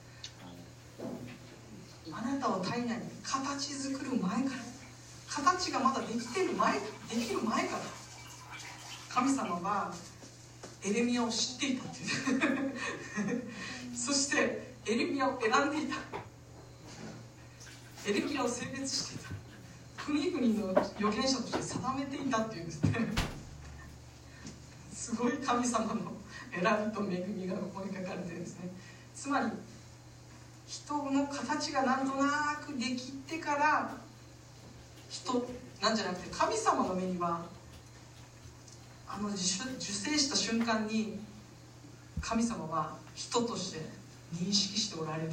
[2.17, 4.35] あなたを体内に形作る前から
[5.29, 6.81] 形がまだできてる前で
[7.17, 7.83] きる前から
[9.09, 9.93] 神様は
[10.85, 12.01] エレミアを知っていたって
[13.97, 15.97] そしてエレミアを選んでいた。
[18.07, 20.05] エレミアを性別していた。
[20.05, 22.93] 国々の預言者として定めていたっていうんですね。
[24.93, 26.13] すごい神様の
[26.53, 28.69] 選びと恵みがここに書かれてるんですね。
[29.15, 29.47] つまり
[30.67, 33.91] 人の形がなんとなくできてから
[35.09, 35.47] 人
[35.81, 37.43] なんじゃなくて神様の目には
[39.09, 41.21] あの受精した瞬間に
[42.21, 43.81] 神様は人として
[44.35, 45.33] 認識しておられるっ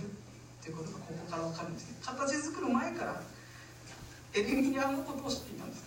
[0.64, 1.98] ていうことがここから分かるんですね。
[2.04, 3.22] 形作る前から
[4.34, 5.84] エレミアのことを知っていたんです。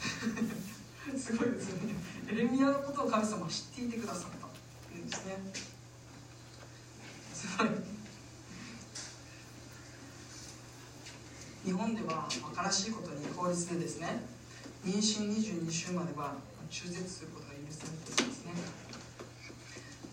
[1.32, 1.94] すごいですよね。
[2.28, 5.36] エレミアのことを神様は知っていてくださったんですね。
[7.32, 7.68] すごい。
[11.64, 14.20] 日本では悲しいことに法律でですね
[14.84, 16.34] 妊娠22週までは
[16.68, 18.52] 中絶することが許されていますね。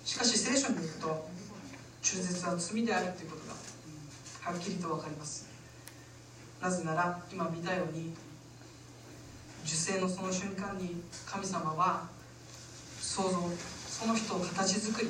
[0.06, 1.28] しかし聖書によると
[2.02, 5.50] 中絶は罪であるということがはっきりと分かります。
[6.62, 8.14] なぜなら今見たように
[9.66, 12.08] 受精のその瞬間に神様は
[13.00, 13.38] 創造
[13.90, 15.10] その人を形作り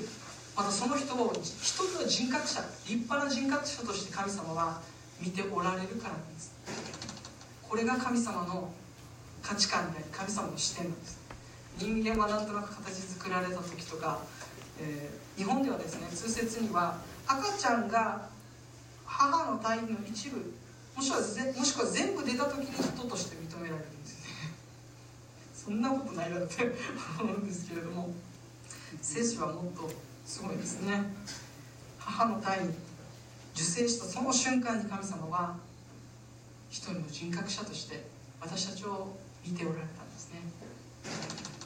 [0.56, 4.82] またその人を一人の人格者立派な人格者として神様は
[5.22, 6.54] 見ておられるからなんです。
[7.62, 8.74] これが神様の
[9.42, 11.20] 価値観であり神様の視点なんです。
[11.78, 14.20] 人間はなんとなく形作られた時とか、
[14.80, 18.30] えー、日本ではですね通説には赤ちゃんが
[19.06, 20.54] 母の体の一部
[20.96, 21.22] もしくは
[21.58, 24.54] もしくは全部出た時に人として認められるんですよね。
[25.54, 26.72] そんなことないだって
[27.22, 28.10] 思うんですけれども
[29.02, 29.90] 聖書はもっと
[30.26, 31.14] すごいですね。
[31.98, 32.74] 母の体に
[33.54, 35.56] 受精したその瞬間に神様は
[36.70, 38.04] 一人の人格者として
[38.40, 40.40] 私たちを見ておられたんですね。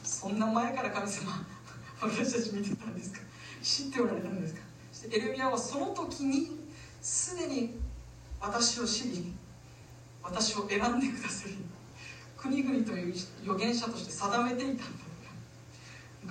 [0.03, 1.45] そんな前から神様
[2.01, 3.19] 私たち見てたんですか？
[3.61, 4.61] 知っておられたんですか？
[4.91, 6.59] そしてエルミアはその時に
[7.01, 7.77] すでに
[8.41, 9.33] 私を知り
[10.23, 11.55] 私を選んでくださり
[12.37, 14.83] 国々という預言者として定めていたんだ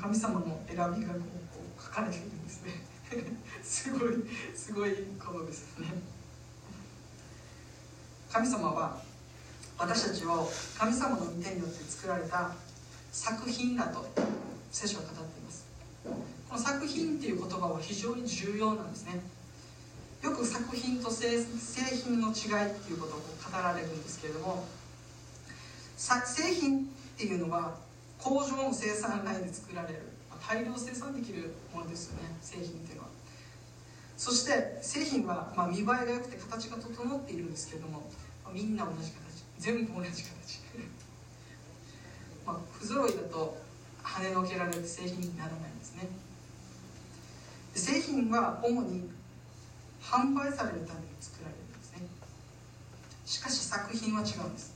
[0.00, 1.20] 神様の選びがこ
[1.78, 2.72] う書かれているんですね。
[3.64, 4.10] すごい
[4.54, 5.86] すごいことですね。
[8.30, 9.00] 神様は
[9.78, 10.48] 私たちを
[10.78, 12.52] 神様の御手によって作られた
[13.10, 14.06] 作品だと
[14.70, 15.66] 聖書は語っています。
[16.48, 19.20] この作品っていう言葉は非常に重要なんですね。
[20.22, 21.44] よく作品と製
[22.02, 23.24] 品の違いっていうことを語
[23.62, 24.64] られるんですけれども
[25.96, 26.82] 製品っ
[27.18, 27.76] ていうのは
[28.18, 30.00] 工場の生産ラインで作られる
[30.48, 32.36] 大量生産できるものですよね。
[32.40, 33.03] 製品っていうのは。
[34.16, 38.02] そして製品は、まあ、見栄えが良くて形が整っているんですけれども、
[38.44, 39.44] まあ、みんな同じ形。
[39.58, 40.60] 全部同じ形。
[42.46, 43.56] まあ不揃いだと
[44.02, 46.08] 跳ねのけられる製品にならないんですね。
[47.74, 49.10] 製品は主に
[50.00, 52.06] 販売されるために作られるんですね。
[53.24, 54.74] しかし作品は違うんです。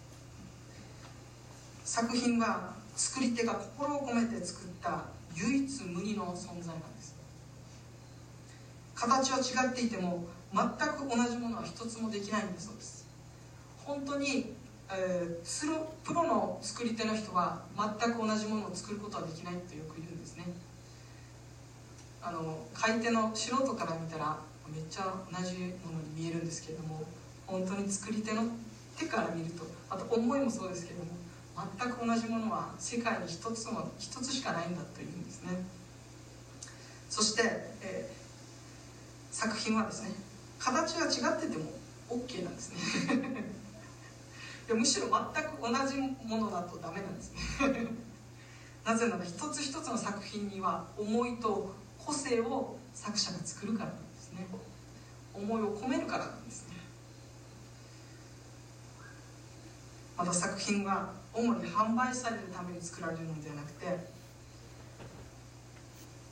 [1.84, 6.97] 作品は作り手が心を込めて作った唯一無二の存在なんです。
[8.98, 13.06] 形は違っていても全く同じものは一つもできないんだそうです。
[13.84, 14.54] 本当に、
[14.90, 20.46] えー、プロの作り手の人は全く同じものを作ることはできないってよく言うんですね。
[22.20, 24.36] あの買い手の素人から見たら
[24.68, 25.54] めっちゃ同じ
[25.86, 27.04] ものに見えるんですけれども
[27.46, 28.42] 本当に作り手の
[28.98, 31.12] 手から見るとあと思いもそうですけれども
[31.78, 35.50] 全く同じものは世界に一つも一つしかないんだというんですね。
[37.08, 37.42] そして、
[37.82, 38.17] えー、
[39.38, 40.10] 作品はですね
[40.58, 41.70] 形が違ってても
[42.10, 42.78] OK なんですね。
[44.66, 45.96] いやむしろ全く同じ
[46.26, 47.86] ものだとダメなんですね。
[48.84, 51.72] なぜなら一つ一つの作品には思いと
[52.04, 54.44] 個性を作者が作るからなんですね。
[55.32, 56.74] 思いを込めるからなんですね。
[60.16, 64.10] また作品は主に販売されるために作られるのではなくて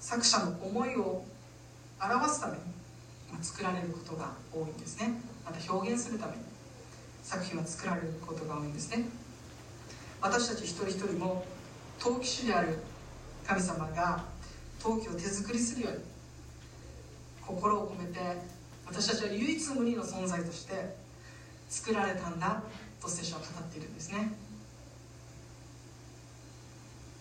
[0.00, 1.24] 作者の思いを
[2.00, 2.75] 表すために
[3.42, 5.20] 作られることが多いんですね。
[5.44, 6.56] また表現するために。
[7.26, 9.04] 作品は作られることが多いんですね。
[10.20, 11.44] 私たち一人一人も
[11.98, 12.78] 陶器師である
[13.44, 14.24] 神様が
[14.80, 15.98] 陶器を手作りするように
[17.44, 18.20] 心を込めて
[18.86, 20.94] 私たちは唯一無二の存在として
[21.68, 22.62] 作られたんだ
[23.02, 24.32] と聖書は語っているんですね。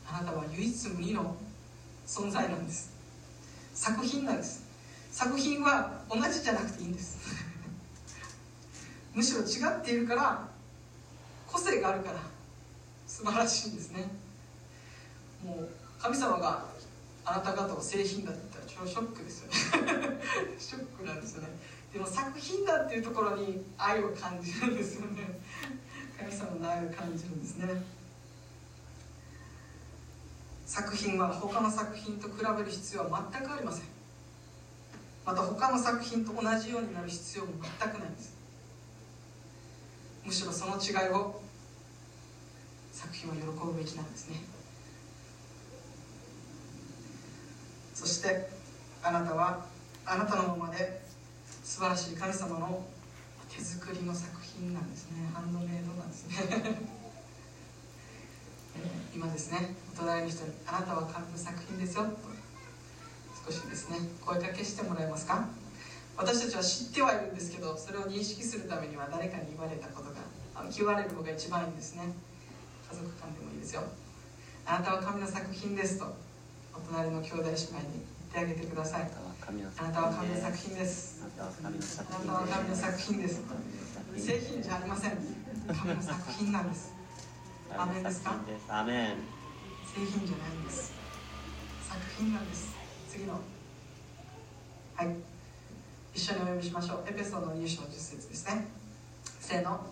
[0.08, 1.36] あなたは唯一無二の
[2.06, 2.92] 存在なんです。
[3.74, 4.65] 作品なんです。
[5.16, 7.20] 作品は同じじゃなくていいんです。
[9.16, 10.46] むしろ違っているから
[11.48, 12.20] 個性があるから
[13.08, 14.10] 素晴らしいんですね。
[15.42, 15.70] もう
[16.02, 16.66] 神様が
[17.24, 20.20] あなた方を製品だって言ったら超ショックですよね。
[20.60, 21.48] ショックなんですよね。
[21.94, 25.40] でも作品だっていうところに愛を感じるんですよね。
[26.20, 27.86] 神様の愛を感じるんですね。
[30.66, 33.95] 作品は他の作品と比べる必要は全くありません。
[35.26, 38.36] また他の作品と同じようになる必要も全くないんです。
[40.24, 41.42] むしろその違いを
[42.92, 44.38] 作品は喜ぶべきなんですね。
[47.96, 48.50] そして
[49.02, 49.66] あなたは
[50.06, 51.02] あなたのままで
[51.64, 52.86] 素晴らしい神様の
[53.50, 55.28] 手作りの作品なんですね。
[55.34, 56.96] ハンドメイドなんですね。
[59.16, 62.06] 今ですねお隣の人に「あなたは神の作品ですよ」
[63.46, 65.48] 少しですね声かけしてもらえますか？
[66.18, 70.16] 私たちは知ってはいるんですけどそれを認識するためには誰かに言われたことが
[70.76, 72.10] 言われるのが一番いいんですね。
[72.90, 73.84] 家族間でもいいですよ。
[74.66, 76.06] あなたは神の作品ですと
[76.74, 79.02] お隣の兄弟姉妹に言ってあげてください。
[79.02, 79.20] あなた
[80.02, 81.22] は神の作品です。
[81.22, 83.42] あなたは神の作品です。
[84.18, 85.12] 製品じゃありません
[85.68, 86.94] 神の作品なんです。
[87.78, 88.04] アメン。
[88.04, 88.24] です。
[88.24, 89.18] かアメン。
[89.86, 90.94] 製品じゃないんです。
[91.88, 92.75] 作品なんです
[93.16, 93.40] 次の。
[94.96, 95.08] はい。
[96.14, 97.04] 一緒にお読みしましょう。
[97.08, 98.68] エペソの2章10節ですね。
[99.40, 99.86] せーの。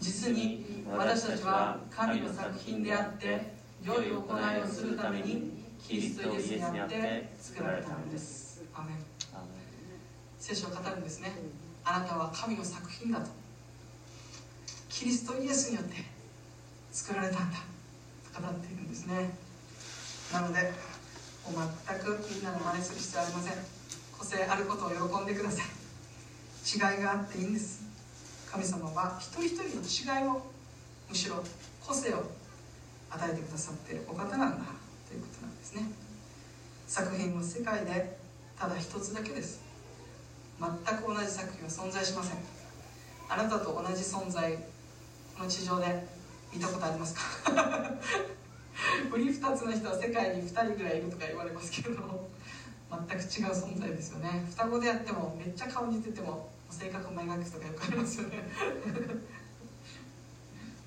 [0.00, 8.64] 実に私たちは神の作品であって良い行いをするためにキリストイエスにあって作られたのです。
[8.74, 8.96] アメン。
[10.40, 11.32] 聖書を語るんですね。
[11.84, 13.30] あなたは神の作品だと。
[14.88, 15.94] キリストイエスによって
[16.90, 17.58] 作られたんだ。
[18.34, 19.30] と語っているんですね。
[20.32, 20.72] なので
[21.46, 23.52] 全くみんなの真似する必要ありません。
[24.16, 25.66] 個性あることを喜んでください。
[26.64, 27.84] 違いがあっていいんです。
[28.50, 29.62] 神様は一人一人
[30.08, 30.42] の違いを
[31.08, 31.42] むしろ
[31.86, 32.24] 個性を
[33.10, 34.64] 与えてくださっているお方なんだ
[35.08, 35.90] ということなんですね。
[36.86, 38.16] 作品は世界で
[38.58, 39.60] ただ一つだけです。
[40.60, 42.38] 全く同じ作品は存在しません。
[43.28, 44.56] あなたと同じ存在
[45.36, 46.06] この地上で
[46.52, 47.20] 見たことありますか？
[49.10, 52.28] 振り二つの人は世界に2人ぐらいいるとか言われますけれども
[52.90, 54.44] 全く違う存在ですよね。
[54.50, 58.38] 双子であってもめっちゃ顔似てても性格前書きとかよくありますよね。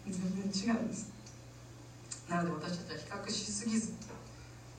[0.08, 0.14] 全
[0.52, 1.12] 然違うんです。
[2.30, 3.94] なので私たちは比較しすぎず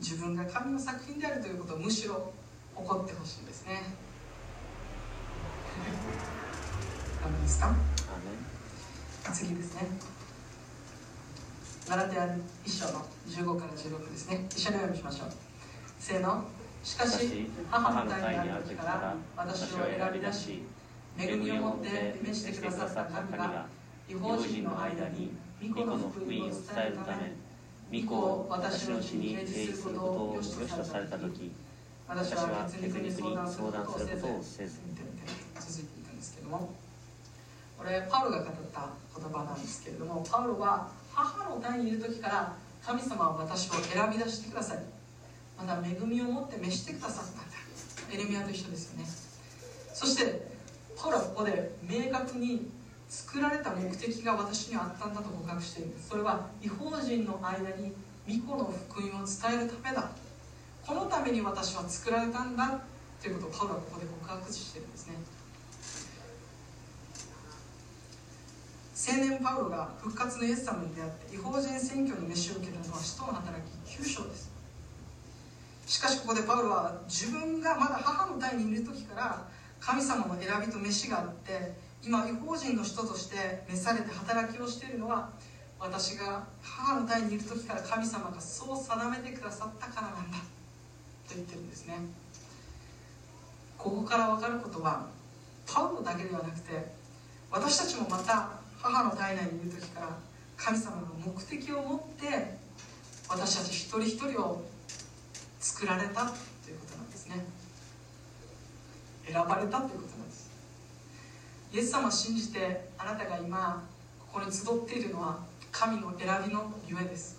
[0.00, 2.32] 自分が神の作品であるということをむしろ
[2.74, 3.82] 誇ってほしいですね。
[7.22, 7.74] ダメですか？
[9.32, 9.82] 次ですね
[11.88, 12.28] ガラテア
[12.66, 14.46] 一章の15から16ですね。
[14.50, 15.28] 一緒にお読みしましょう。
[15.98, 16.44] せーの。
[16.84, 20.62] しかし母の体にある時から私を選び出し
[21.18, 23.66] 恵みを持って召してくださった神が
[24.06, 25.32] 違法人の間に
[25.66, 26.42] 御子の福音を伝
[26.76, 31.50] えるため御子を私のうちに提示することを良しとされた時
[32.06, 36.70] 私は別にに相談することをせず続いていくんですけども。
[37.78, 44.78] これパウロが語った言葉なんですけれどもパウロは母の胎にいる時から神様は私を選び出してください。
[45.58, 47.56] また恵みを持って召してくださったんだ。
[48.14, 49.04] エレミアと一緒ですよね。
[49.92, 50.46] そして
[50.96, 52.70] パウロはここで明確に
[53.08, 55.94] 作られた目的が私にあったんだと告白している。
[55.98, 57.92] それは違法人の間に
[58.28, 60.10] 御子の福音を伝えるためだ。
[60.86, 62.80] このために私は作られたんだ。
[63.20, 65.14] ということをパウロはここで告白してるんですね。
[69.08, 74.52] 青年パウロが復活のイエス様に出会って違法人選挙に召しを受けたのは使徒の働き9章です。
[75.86, 79.48] しかしここでパウロは自分がまだ母の体にいる時から
[79.80, 81.72] 神様の選びと召しがあって
[82.04, 85.30] 今違法人の人として召されて働きをしているのは
[85.80, 91.94] 私が母の体にいる時から神様がそう定めてくださったからなんだと言ってるんですね。
[93.78, 95.06] ここから分かることは
[95.66, 96.92] パウロだけではなくて
[97.50, 100.16] 私たちもまた母の体内にいる時から
[100.56, 102.56] 神様の目的を持って
[103.28, 104.64] 私たち一人一人を
[105.60, 107.44] 作られたということなんですね。
[109.26, 110.50] 選ばれたということなんです。
[111.72, 113.84] イエス様を信じてあなたが今
[114.32, 115.38] ここに集っているのは
[115.70, 117.38] 神の選びのゆえです。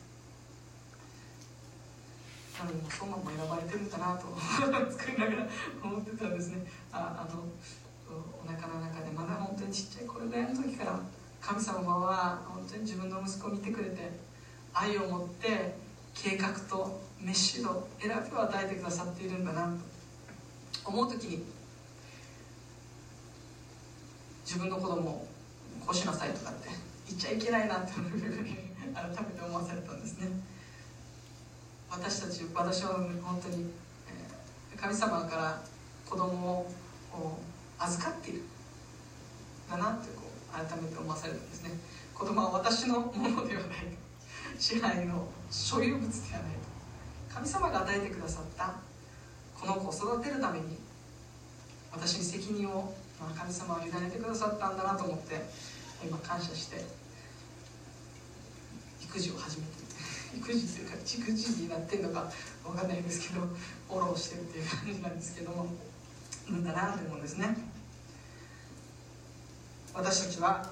[2.60, 4.28] なのでもそんなも選ばれてるんだなと
[4.92, 5.48] 作りながら
[5.82, 6.68] 思ってたんですね。
[6.92, 7.44] ああの
[8.44, 11.00] お腹の中でまだ本当にちっちゃいこれぐらいの時から。
[11.42, 14.12] 神様は本当に自分の息子を見てくれて
[14.74, 15.76] 愛を持って
[16.14, 20.00] 計画とメッシ度選びを与えてくださっているんだなと。
[20.86, 21.44] 思う時に
[24.46, 25.28] 自分の子供を
[25.86, 26.70] こうしなさいとかって
[27.08, 30.28] 言っちゃいけないなって改めて思わされたんですね。
[31.92, 33.72] 私たち私は本当に、
[34.76, 35.62] 神様から
[36.08, 36.66] 子供
[37.14, 37.40] を
[37.78, 38.42] 預かっている。
[39.70, 40.19] だなってこう
[40.52, 41.72] 改めて思わされるんですね。
[42.14, 44.10] 子供は私のものではない。
[44.58, 46.52] 支配の所有物ではない
[47.34, 48.76] 神様が与えてくださった
[49.58, 50.78] この子を育てるために
[51.92, 55.36] 私に責任を、まあ、神様は委ねてくださったんだなと思って
[56.04, 56.84] 今感謝して
[59.02, 59.80] 育児を始めて。
[60.38, 62.32] 育児というか育児になってるのか
[62.64, 63.42] 分かんないんですけど
[63.88, 65.66] フォローしてるっていう感じなんですけども。
[66.50, 67.56] うんだなと思うんですね。
[69.94, 70.66] 私たちは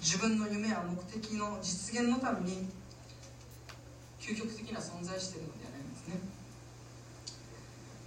[0.00, 2.68] 自分の夢や目的の実現のために
[4.20, 6.14] 究極的な存在しているのではないんですね。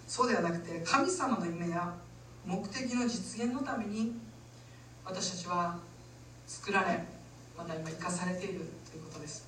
[0.08, 1.94] そうではなくて神様の夢や
[2.46, 4.20] 目的の実現のために
[5.06, 5.80] 私たちは
[6.46, 7.04] 作られ
[7.58, 9.48] また今生かされているということです。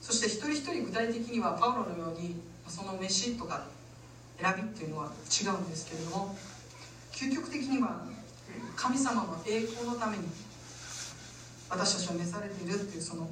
[0.00, 3.66] そして一人一人具体的にはパウロのようにその飯とか
[4.40, 6.36] 選びっていうのは違うんですけれども
[7.16, 8.04] 究極的には
[8.76, 10.24] 神様の栄光のために
[11.70, 13.26] 私たちは召されているっていうその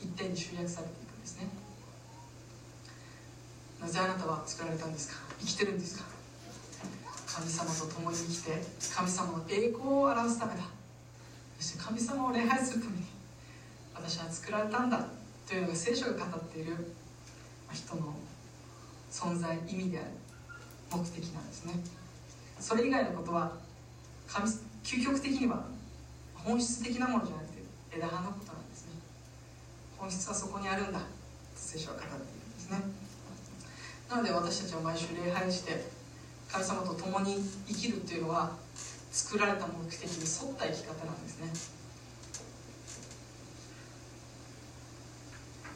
[0.00, 1.48] 一点に集約されていくんですね。
[3.80, 5.14] なぜあなたは作られたんですか？
[5.38, 6.04] 生きてるんですか？
[7.24, 8.50] 神様と共に生きて
[8.92, 10.62] 神様の栄光を表すためだ。
[11.60, 13.04] そして神様を礼拝するために
[13.94, 15.06] 私は作られたんだ。
[15.48, 16.74] というのが聖書が語っている
[17.72, 18.12] 人の
[19.08, 20.08] 存在意味である
[20.90, 21.74] 目的なんですね。
[22.62, 23.50] それ以外のことは
[24.28, 24.48] 神
[24.84, 25.64] 究極的には
[26.32, 28.92] 本質的なものじゃなくて枝葉のことなんですね。
[29.98, 31.04] 本質はそこにあるんだと
[31.56, 32.78] 聖書は語っているんですね。
[34.08, 35.90] なので私たちは毎週礼拝して
[36.52, 37.36] 神様と共に
[37.66, 38.52] 生きるというのは
[39.10, 41.50] 作られた目的に沿った生き方なんですね。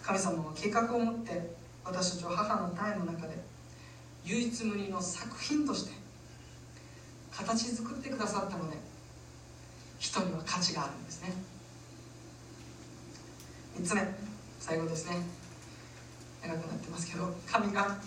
[0.05, 1.51] 神様は計画を持って
[1.85, 3.37] 私たちを母の体の中で
[4.25, 6.06] 唯一無二の作品として
[7.37, 8.79] 形作ってくださったので
[9.99, 11.33] 人には価値があるんですね。
[13.79, 14.03] 3つ目
[14.59, 15.17] 最後ですね。
[16.43, 17.99] 長くなってますけど神が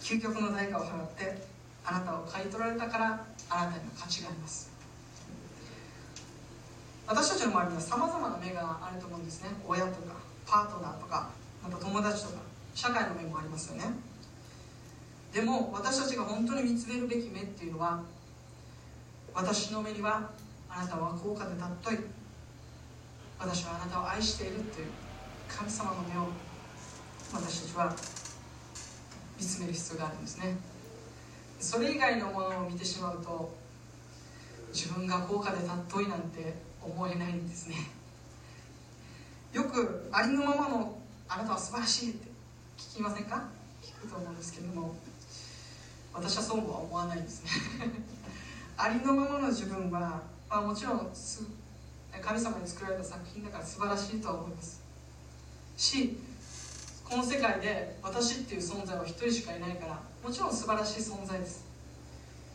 [0.00, 1.46] 究極の代価を払って
[1.84, 4.70] あなたを買い取られたからあなたには価値があります。
[7.06, 9.50] 私たちの周りにはさまざまな目があると思うんですね。
[9.66, 10.14] 親とか
[10.46, 11.30] パートナーとか
[11.62, 12.38] また友達とか
[12.74, 13.84] 社会の面もありますよね。
[15.32, 18.02] でも私たちが本当に見つめるべき目っていうのは
[19.34, 20.30] 私の目には
[20.68, 21.98] あなたは高価で尊い。
[23.38, 24.86] 私はあなたを愛しているという
[25.48, 26.28] 神様の目を
[27.32, 27.96] 私たちは
[29.38, 30.56] 見つめる必要があるんですね。
[31.58, 33.54] それ以外のものを見てしまうと
[34.72, 37.76] 自分が高価で尊いなんて思えないんですね。
[39.52, 42.28] よくありのままのあなたは素晴らしいって
[42.78, 43.48] 聞きませんか？
[43.82, 44.94] 聞くと思うんですけども
[46.14, 47.50] 私はそうは思わないですね。
[48.76, 51.10] ありのままの自分は、まあ、もちろん
[52.20, 54.82] 神様に作られた作品だから素晴らしいとは思います。
[55.76, 56.18] し
[57.04, 61.64] この世界で私っていう存在は一人しかいないからもちろん素晴らしい存在です。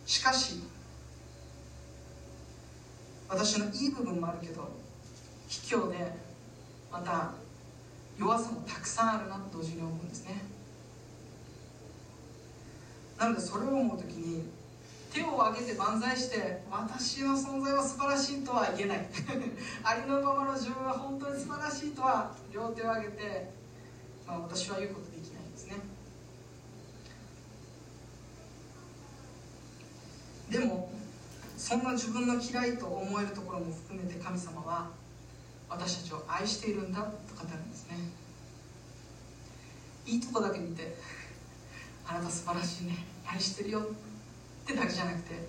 [0.06, 0.62] しかし
[3.30, 4.70] 私のいい部分もあるけど
[5.48, 6.12] 卑怯で
[6.92, 7.34] また
[8.18, 10.42] 弱さもたくさんあるなと同時に思うんですね。
[13.20, 14.44] なのでそれを思う時に
[15.14, 19.08] 手を挙げて万歳して私の存在は素晴らしいとは言えない。
[19.84, 23.52] ありのままの自分は本当に素晴らしいとは両手を挙げて、
[24.26, 25.76] まあ、私は言うことできないんですね。
[30.50, 30.92] でも
[31.58, 34.90] そんな自分の嫌いと思えるところも含めて神様は
[35.70, 37.06] 私たちを愛しているんだと
[37.36, 37.98] 語るんですね。
[40.06, 40.96] いいとこだけ見て
[42.06, 43.06] あなた素晴らしいね。
[43.26, 43.82] 愛してるよ。
[44.68, 45.48] ってだけじゃなくて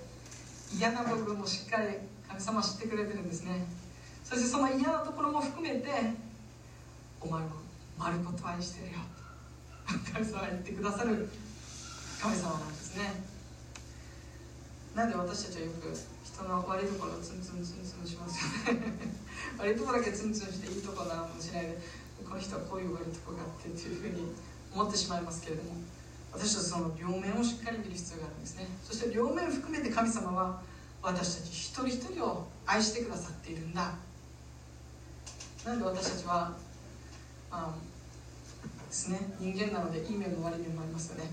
[0.72, 1.98] 嫌な部分もしっかり
[2.28, 3.66] 神様知ってくれてるんですね。
[4.22, 5.90] そしてその嫌なところも含めて
[7.20, 7.48] お前は
[7.98, 8.98] 丸ごと愛してるよ。
[9.88, 11.28] と神様は言ってくださる。
[12.20, 13.24] 神様なんですね。
[14.94, 15.90] なんで私たちはよく
[16.22, 18.82] 人の悪いところをツンツンツンツンしますよね。
[19.58, 21.66] 悪いところだけツンツンしていいところなもしれない。
[21.66, 21.78] で
[22.28, 24.32] この人はこういう悪いところがあってっていうふうに
[24.72, 25.97] 思ってしまいますけれども。
[26.33, 28.68] 私たちその両面をしっかり見る必要があるんですね。
[28.85, 30.61] そして両面含めて神様は
[31.03, 33.95] 私たち一人一人を愛してくださっているんだ。
[35.64, 36.53] なんで私たちは、
[37.51, 37.74] あ、
[38.89, 41.31] ですね人間なのでいい面も悪い面もありますよね。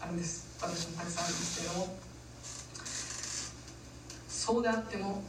[0.00, 0.56] あるんです。
[0.60, 1.98] 私もたくさんあるんですけれども。
[4.28, 5.22] そうであっても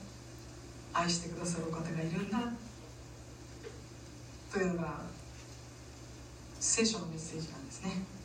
[0.93, 2.39] 愛してくださるお方がいるんだ。
[4.51, 5.01] というのが
[6.59, 8.18] 聖書のメッセージなんですね。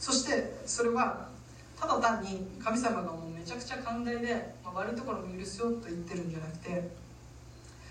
[0.00, 1.28] そしてそれは
[1.78, 6.88] ただ単に神様がもうめちゃくちゃ寛大で、まあ、悪いところも許すよと言ってるんじゃなくて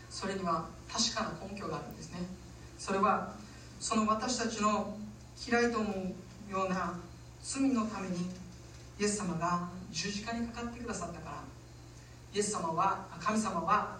[0.10, 2.26] それには確かな根拠があるんですね。
[2.80, 3.34] それは
[3.80, 4.98] その私たちの
[5.48, 5.88] 嫌いと思
[6.50, 7.00] うような
[7.44, 8.18] 罪のために
[9.00, 11.44] イエス様が十字架にかかってくださったから
[12.34, 13.98] イエス様は神様は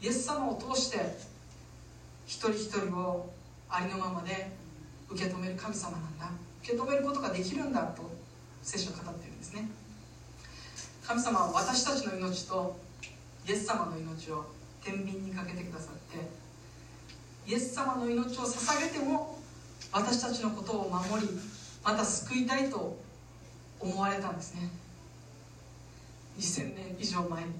[0.00, 0.98] イエス様を通して
[2.26, 3.32] 一人一人を
[3.68, 4.52] ありのままで
[5.10, 6.30] 受け止める神様なんだ。
[6.62, 8.10] 受け止めることができるんだと
[8.62, 9.68] 聖書を語ってるんですね。
[11.06, 12.78] 神様は私たちの命と
[13.46, 14.44] イエス様の命を
[14.82, 16.28] 天秤にかけてくださって
[17.50, 19.38] イエス様の命を捧げても
[19.90, 21.28] 私たちのことを守り
[21.82, 22.98] また救いたいと
[23.80, 24.70] 思われたんですね。
[26.38, 27.50] 2000年以上前に。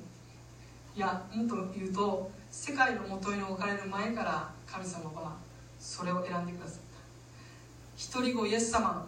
[0.97, 5.37] いやもっと言うと世界のもとに置かれる前から神様は
[5.79, 6.88] それを選んでくださった。
[7.99, 9.05] 一人子イエス様。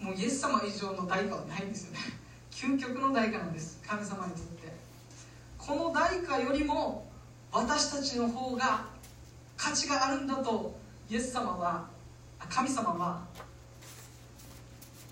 [0.00, 1.98] もうイエス様以上の代価はないんですよね。
[2.52, 3.80] 究極の代価なんです。
[3.86, 4.76] 神様にとって。
[5.56, 7.10] この代価よりも
[7.50, 8.86] 私たちの方が
[9.56, 10.78] 価値があるんだと
[11.08, 11.88] イエス様は
[12.50, 13.26] 神様は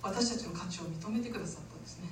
[0.02, 2.08] 私たちの価値を認めてくださったんですね。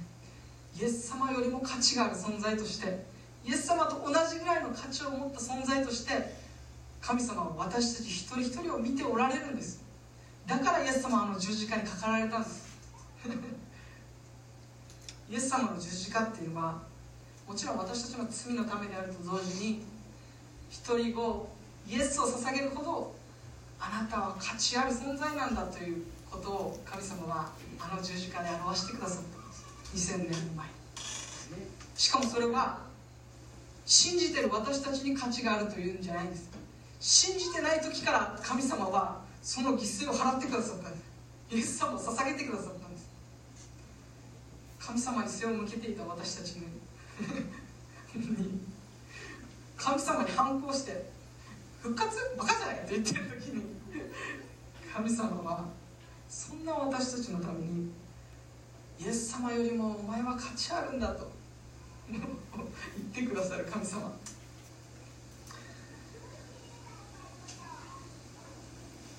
[0.74, 3.04] イエス様よりも価値がある存在として
[3.44, 6.34] イエス様と同じぐらいの価値を持った存在として
[7.02, 9.85] 神様は私たち一人一人を見ておられるんです。
[10.46, 12.66] だからイエス様はあの十字架にかかられたんです。
[15.28, 16.82] イエス様の十字架っていうのは
[17.48, 19.84] もちろん私たちの罪のためであると同時に
[20.70, 21.48] 一人後
[21.88, 23.14] イエスを捧げるほど
[23.80, 30.12] あなたは価値ある存在なんだということを神様はあの十字架で表してくださったんです。
[30.12, 30.76] 2000年前。
[31.96, 32.78] しかもそれは
[33.84, 36.50] 信じてる私たちに価値があるというんじゃないんです
[37.00, 41.04] 信じてない時から神様はその犠牲を払ってくださったんです。
[41.52, 43.08] イエス様を捧げてくださったんです。
[44.80, 46.66] 神様に背を向けていた私たちに。
[49.78, 51.10] 神様に反抗して
[51.80, 53.62] 復活バカじゃないって言ってる時に
[54.92, 55.68] 神様は
[56.28, 57.92] そんな私たちのために
[58.98, 61.30] イエス様よりもお前は価値あるんだと
[62.10, 62.24] 言っ
[63.14, 64.12] てくださる神様。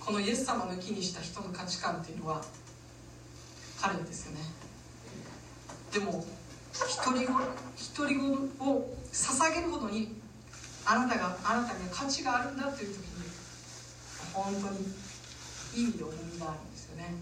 [0.07, 2.41] このイエス様抜きにした人の価値観っていうのは
[3.81, 4.39] 彼ですよね。
[5.91, 6.23] でも
[7.03, 7.33] 独り子
[7.93, 10.15] 独り子を捧げるほどに
[10.85, 13.03] あなたがあなたには価値があるんだという時に
[14.33, 14.87] 本当に
[15.75, 17.13] いい意味で重みがあるんですよね。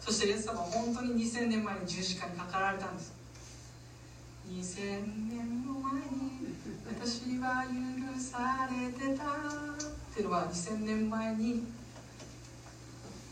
[0.00, 3.14] そしてイエス様は本当に2000年前に十字架にかかられたんです。
[4.50, 6.02] 2000年も前に
[6.84, 9.26] 私は許されてたっ
[10.12, 11.62] ていうのは2000年前に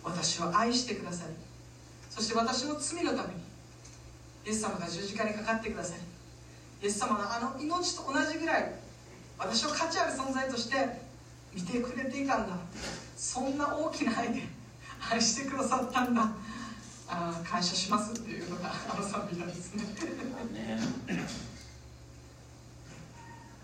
[0.04, 1.34] 私を愛してくださり
[2.10, 3.40] そして私の罪のために
[4.46, 6.02] イエス様が十字架にかかってくださり
[6.82, 8.72] イエス様のあの命と同じぐらい
[9.38, 10.76] 私を価値ある存在として
[11.54, 12.56] 見てくれていたんだ。
[13.16, 14.42] そんな大きな愛で
[15.10, 16.30] 愛してくださったんだ。
[17.08, 19.84] あ感謝しますっていうのがあの賛美なんですね。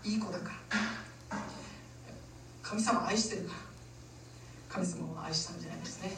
[0.03, 0.51] いい子だか
[1.29, 1.37] ら。
[2.63, 3.66] 神様愛してるから
[4.69, 6.11] 神様を愛したんじゃないですね。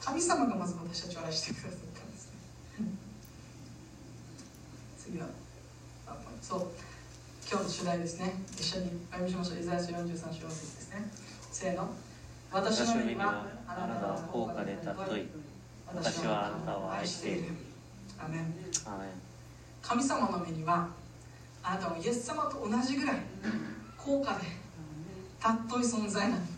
[0.00, 2.32] 神様がまず私たちを愛してくださったんですね。
[4.98, 5.26] 次は
[6.40, 6.66] そう。
[7.50, 8.34] 今日の主題ですね。
[8.52, 9.60] 一緒にお読みしましょう。
[9.60, 11.10] イザヤ書43章4節ですね。
[11.50, 11.88] せーの。
[12.52, 15.28] 私の目はあなたは高価で尊い。
[15.86, 17.54] 私はあなたを愛している。
[18.18, 18.54] アメン。
[19.82, 20.88] 神様の目には
[21.62, 23.16] あなたはイエス様と同じぐらい
[23.96, 24.40] 高価で
[25.40, 26.57] 尊い存在なんだ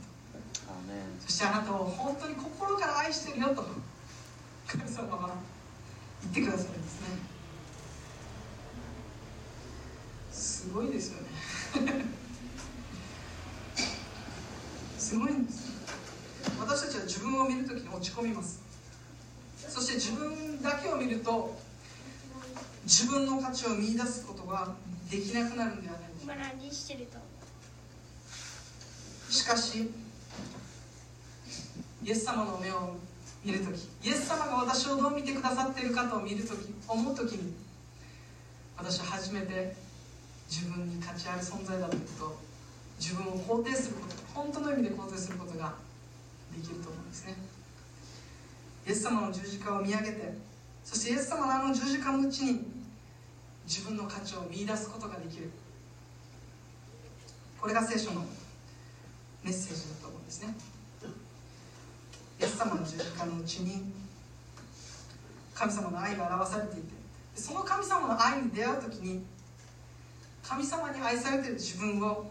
[1.27, 3.65] そしてあなたを本当に心から愛してるよと
[4.67, 5.37] 神様は
[6.23, 7.07] 言ってくださるんですね。
[10.31, 11.29] すごいですよね。
[14.99, 15.71] すごいんです
[16.61, 18.61] 私たちは自分を見るときに落ち込みます。
[19.69, 21.59] そして自分だけを見ると
[22.85, 24.75] 自分の価値を見出すことが
[25.11, 27.21] できなくなるんではないでしょうか。
[29.31, 29.91] しかし
[32.11, 32.97] イエス様の目を
[33.45, 37.55] 見るときイエス様が私をどう見てくださっているかと見るとき思うときに
[38.77, 39.77] 私は初めて
[40.49, 42.39] 自分に価値ある存在だということ
[42.99, 45.75] 自分を肯定すること本当の意味で肯定することが
[46.53, 47.37] できると思うんですね。
[48.89, 50.35] イエス様の十字架を見上げて
[50.85, 52.65] そしてイエス様のあの十字架のうちに
[53.69, 55.49] 自分の価値を見いだすことができる。
[57.61, 58.23] これが聖書の
[59.45, 60.53] メッセージだと思うんですね。
[62.41, 63.93] イエス様の十字架のうちに
[65.55, 66.89] 神様の愛が表されていて
[67.35, 69.23] その神様の愛に出会う時に
[70.43, 72.31] 神様に愛されている自分を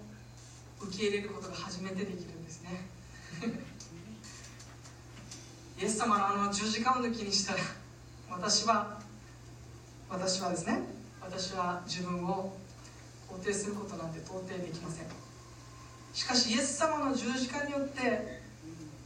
[0.82, 2.88] 受け入れることが初めてできるんですね。
[5.80, 7.60] イエス様のあの十字架を抜きにしたら
[8.32, 9.00] 私は
[10.10, 10.82] 私はですね
[11.22, 12.58] 私は自分を
[13.30, 15.06] 肯定することなんて到底できません。
[16.14, 18.39] しかしイエス様の十字架によって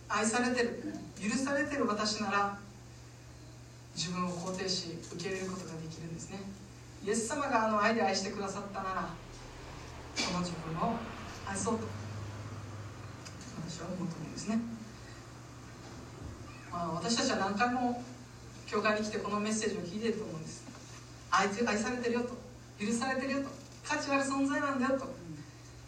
[0.09, 0.83] 愛されてる
[1.21, 2.57] 許されてる私なら
[3.95, 6.39] 自分を肯定し受け入れることができるんですね。
[7.05, 9.09] イエス様があの愛で愛してくださったなら
[10.15, 10.95] その自分を
[11.45, 11.85] 愛そうと
[13.67, 14.59] 私は思うと思うんですね、
[16.71, 18.01] まあ、私たちは何回も
[18.67, 20.63] 教会に来てこのメッセージを聞いていると思うんです。
[21.29, 22.29] 愛愛されてるよと。
[22.79, 23.49] 許されてるよと。
[23.83, 25.13] 価値ある存在なんだよと。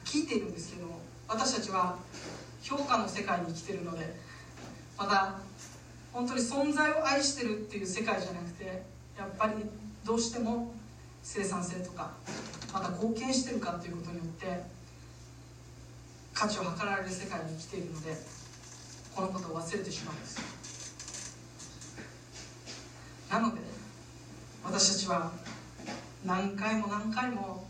[0.03, 1.97] 聞いているんですけども私たちは
[2.65, 4.15] 評価の世界に生きてるので
[4.97, 5.35] また
[6.11, 8.83] 本当に存在を愛してるっていう世界じゃなくて
[9.15, 9.53] やっぱり
[10.03, 10.73] どうしても
[11.21, 12.13] 生産性とか
[12.73, 14.63] また貢献してるかっていうことによって
[16.33, 18.15] 価値を測られる世界に生きているので
[19.15, 20.41] このことを忘れてしまうんです。
[23.29, 23.61] なので
[24.63, 25.31] 私たちは
[26.25, 27.67] 何回も何回も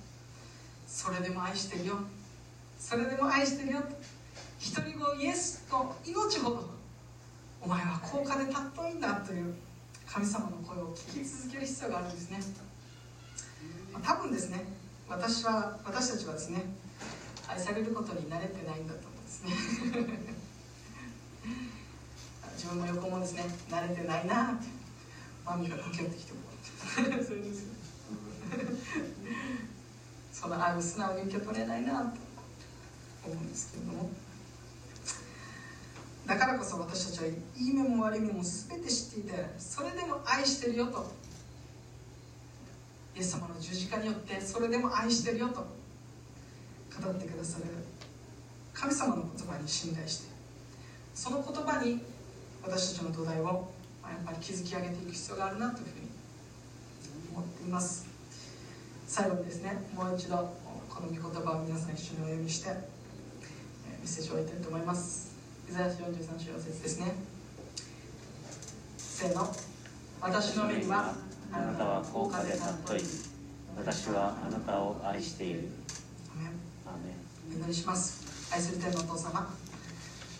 [0.87, 1.99] それでも愛してるよ。
[2.79, 3.81] それでも愛してるよ。
[4.65, 6.67] 一人子イエスと命ほど
[7.61, 9.53] お前は高価で尊いんだという
[10.07, 12.39] 神様の声を聞き続ける必要があるんですね、
[13.93, 14.65] まあ、多分ですね
[15.07, 16.65] 私は私たちはですね
[17.47, 19.51] 愛されることに慣れてないんだと思うんですね。
[22.57, 24.53] 自分の横もですね慣れてないな。
[24.53, 24.65] って
[25.45, 26.33] マミが駆け寄ってきて。
[26.33, 26.39] も
[27.23, 27.67] それです
[30.33, 32.17] その愛を素直に受け取れないなと
[33.29, 34.09] 思うんですけれども
[36.25, 41.11] だからこそ私たちはいい面も悪い面も全て知っていてそれでも愛してるよと。
[43.15, 45.65] イエス様の十字架によってそれでも愛してるよと
[47.01, 47.65] 語ってくださる。
[48.73, 50.29] 神様の言葉に信頼して
[51.13, 52.01] その言葉に
[52.61, 53.71] 私たちの土台を
[54.03, 56.09] やっぱり築き上げていく必要があるなというふうに
[57.33, 58.05] 思っています。
[59.07, 60.35] 最後にですねもう一度
[60.89, 62.75] この御言葉を皆さん一緒にお読みしてメ
[64.03, 65.34] ッセージを終えたいと思います。
[65.67, 67.15] イザヤ書43章4節ですね。
[68.97, 69.51] せーの。
[70.21, 71.13] 私の目には
[71.51, 73.01] あなたは高価で尊い
[73.77, 75.69] 私はあなたを愛している。
[77.49, 78.53] お祈りします。
[78.53, 79.51] 愛する天のお父様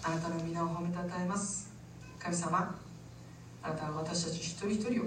[0.03, 1.71] あなたの皆を褒めたたえます。
[2.19, 2.79] 神様
[3.63, 5.05] あなたは私たち一人一人を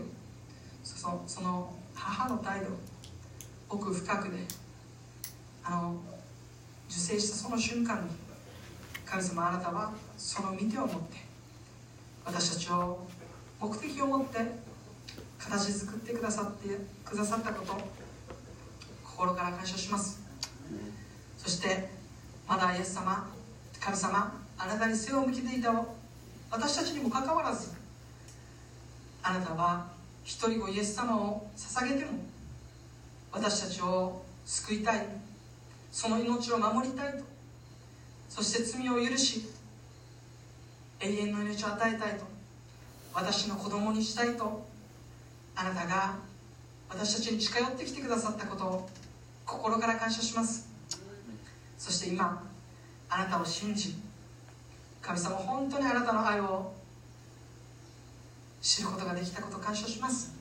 [0.83, 2.67] そのその母の態度
[3.69, 4.39] 奥深くで
[5.63, 5.97] あの
[6.89, 8.11] 受精したその瞬間に
[9.05, 11.17] 神様あなたはその見てを持って
[12.25, 13.07] 私たちを
[13.61, 14.39] 目的を持って
[15.39, 16.69] 形作ってくださって
[17.05, 17.75] くださったこと
[19.05, 20.21] 心から感謝します。
[21.39, 21.89] そして
[22.49, 23.31] まだイエス様
[23.81, 25.73] 神様あなたに背を向けていた
[26.51, 27.71] 私たちにもかかわらず
[29.23, 29.87] あなたは
[30.25, 32.19] 一人子イエス様を捧げても
[33.33, 35.07] 私たちを救いたい
[35.93, 37.25] その命を守りたいと
[38.29, 39.49] そして罪を許し
[41.01, 42.25] 永遠の命を与えたいと。
[43.15, 44.67] 私の子供にしたいと。
[45.55, 46.17] あなたが
[46.89, 48.89] 私たちに近寄ってきてくださったことを
[49.45, 50.69] 心から感謝します。
[51.77, 52.45] そして今
[53.09, 53.97] あなたを信じ
[55.01, 56.73] 神様本当にあなたの愛を
[58.61, 60.33] 知ることができたこと感謝します。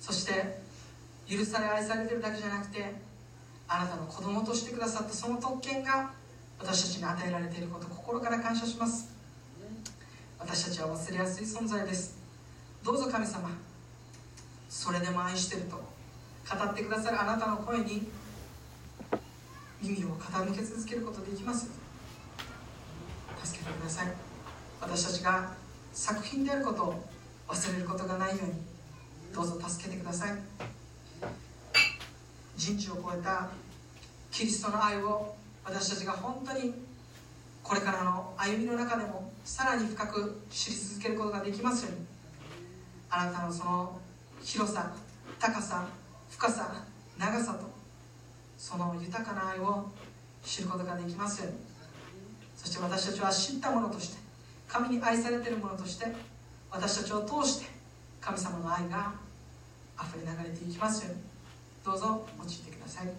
[0.00, 0.58] そして
[1.28, 2.94] 許され愛されてるだけじゃなくて
[3.68, 6.12] あなたの子供としてくださったその特権が
[6.58, 9.15] 私たちに与えられていること心から感謝します。
[10.38, 12.18] 私たちは忘れやすい存在です。
[12.84, 13.50] どうぞ神様
[14.68, 18.08] それでも愛してると語ってくださるあなたの声に
[19.82, 21.70] 耳を傾け続けることができます。
[23.44, 24.12] 助けてください。
[24.80, 25.52] 私たちが
[25.92, 27.04] 作品であることを
[27.48, 28.52] 忘れることがないように
[29.34, 30.38] どうぞ助けてください。
[32.56, 33.48] 人知を超えた
[34.30, 35.34] キリストの愛を
[35.64, 36.74] 私たちが本当に
[37.62, 42.06] これからの歩みの中でもさらに深く知り続けることができますように。
[43.08, 43.96] あなたのその
[44.42, 44.92] 広さ
[45.38, 45.86] 高さ
[46.28, 46.84] 深さ
[47.16, 47.70] 長さと
[48.58, 49.86] その豊かな愛を
[50.42, 51.58] 知ることができますように。
[52.56, 54.18] そして私たちは知ったものとして
[54.66, 56.06] 神に愛されているものとして
[56.68, 57.66] 私たちを通して
[58.20, 59.14] 神様の愛が
[59.96, 61.20] 溢れ流れていきますように。
[61.84, 63.06] どうぞ用いてください。
[63.06, 63.10] イ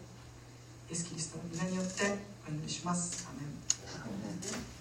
[0.91, 2.03] エス・キリストの皆によって
[2.45, 3.25] お祈りします。
[3.29, 4.76] アメン。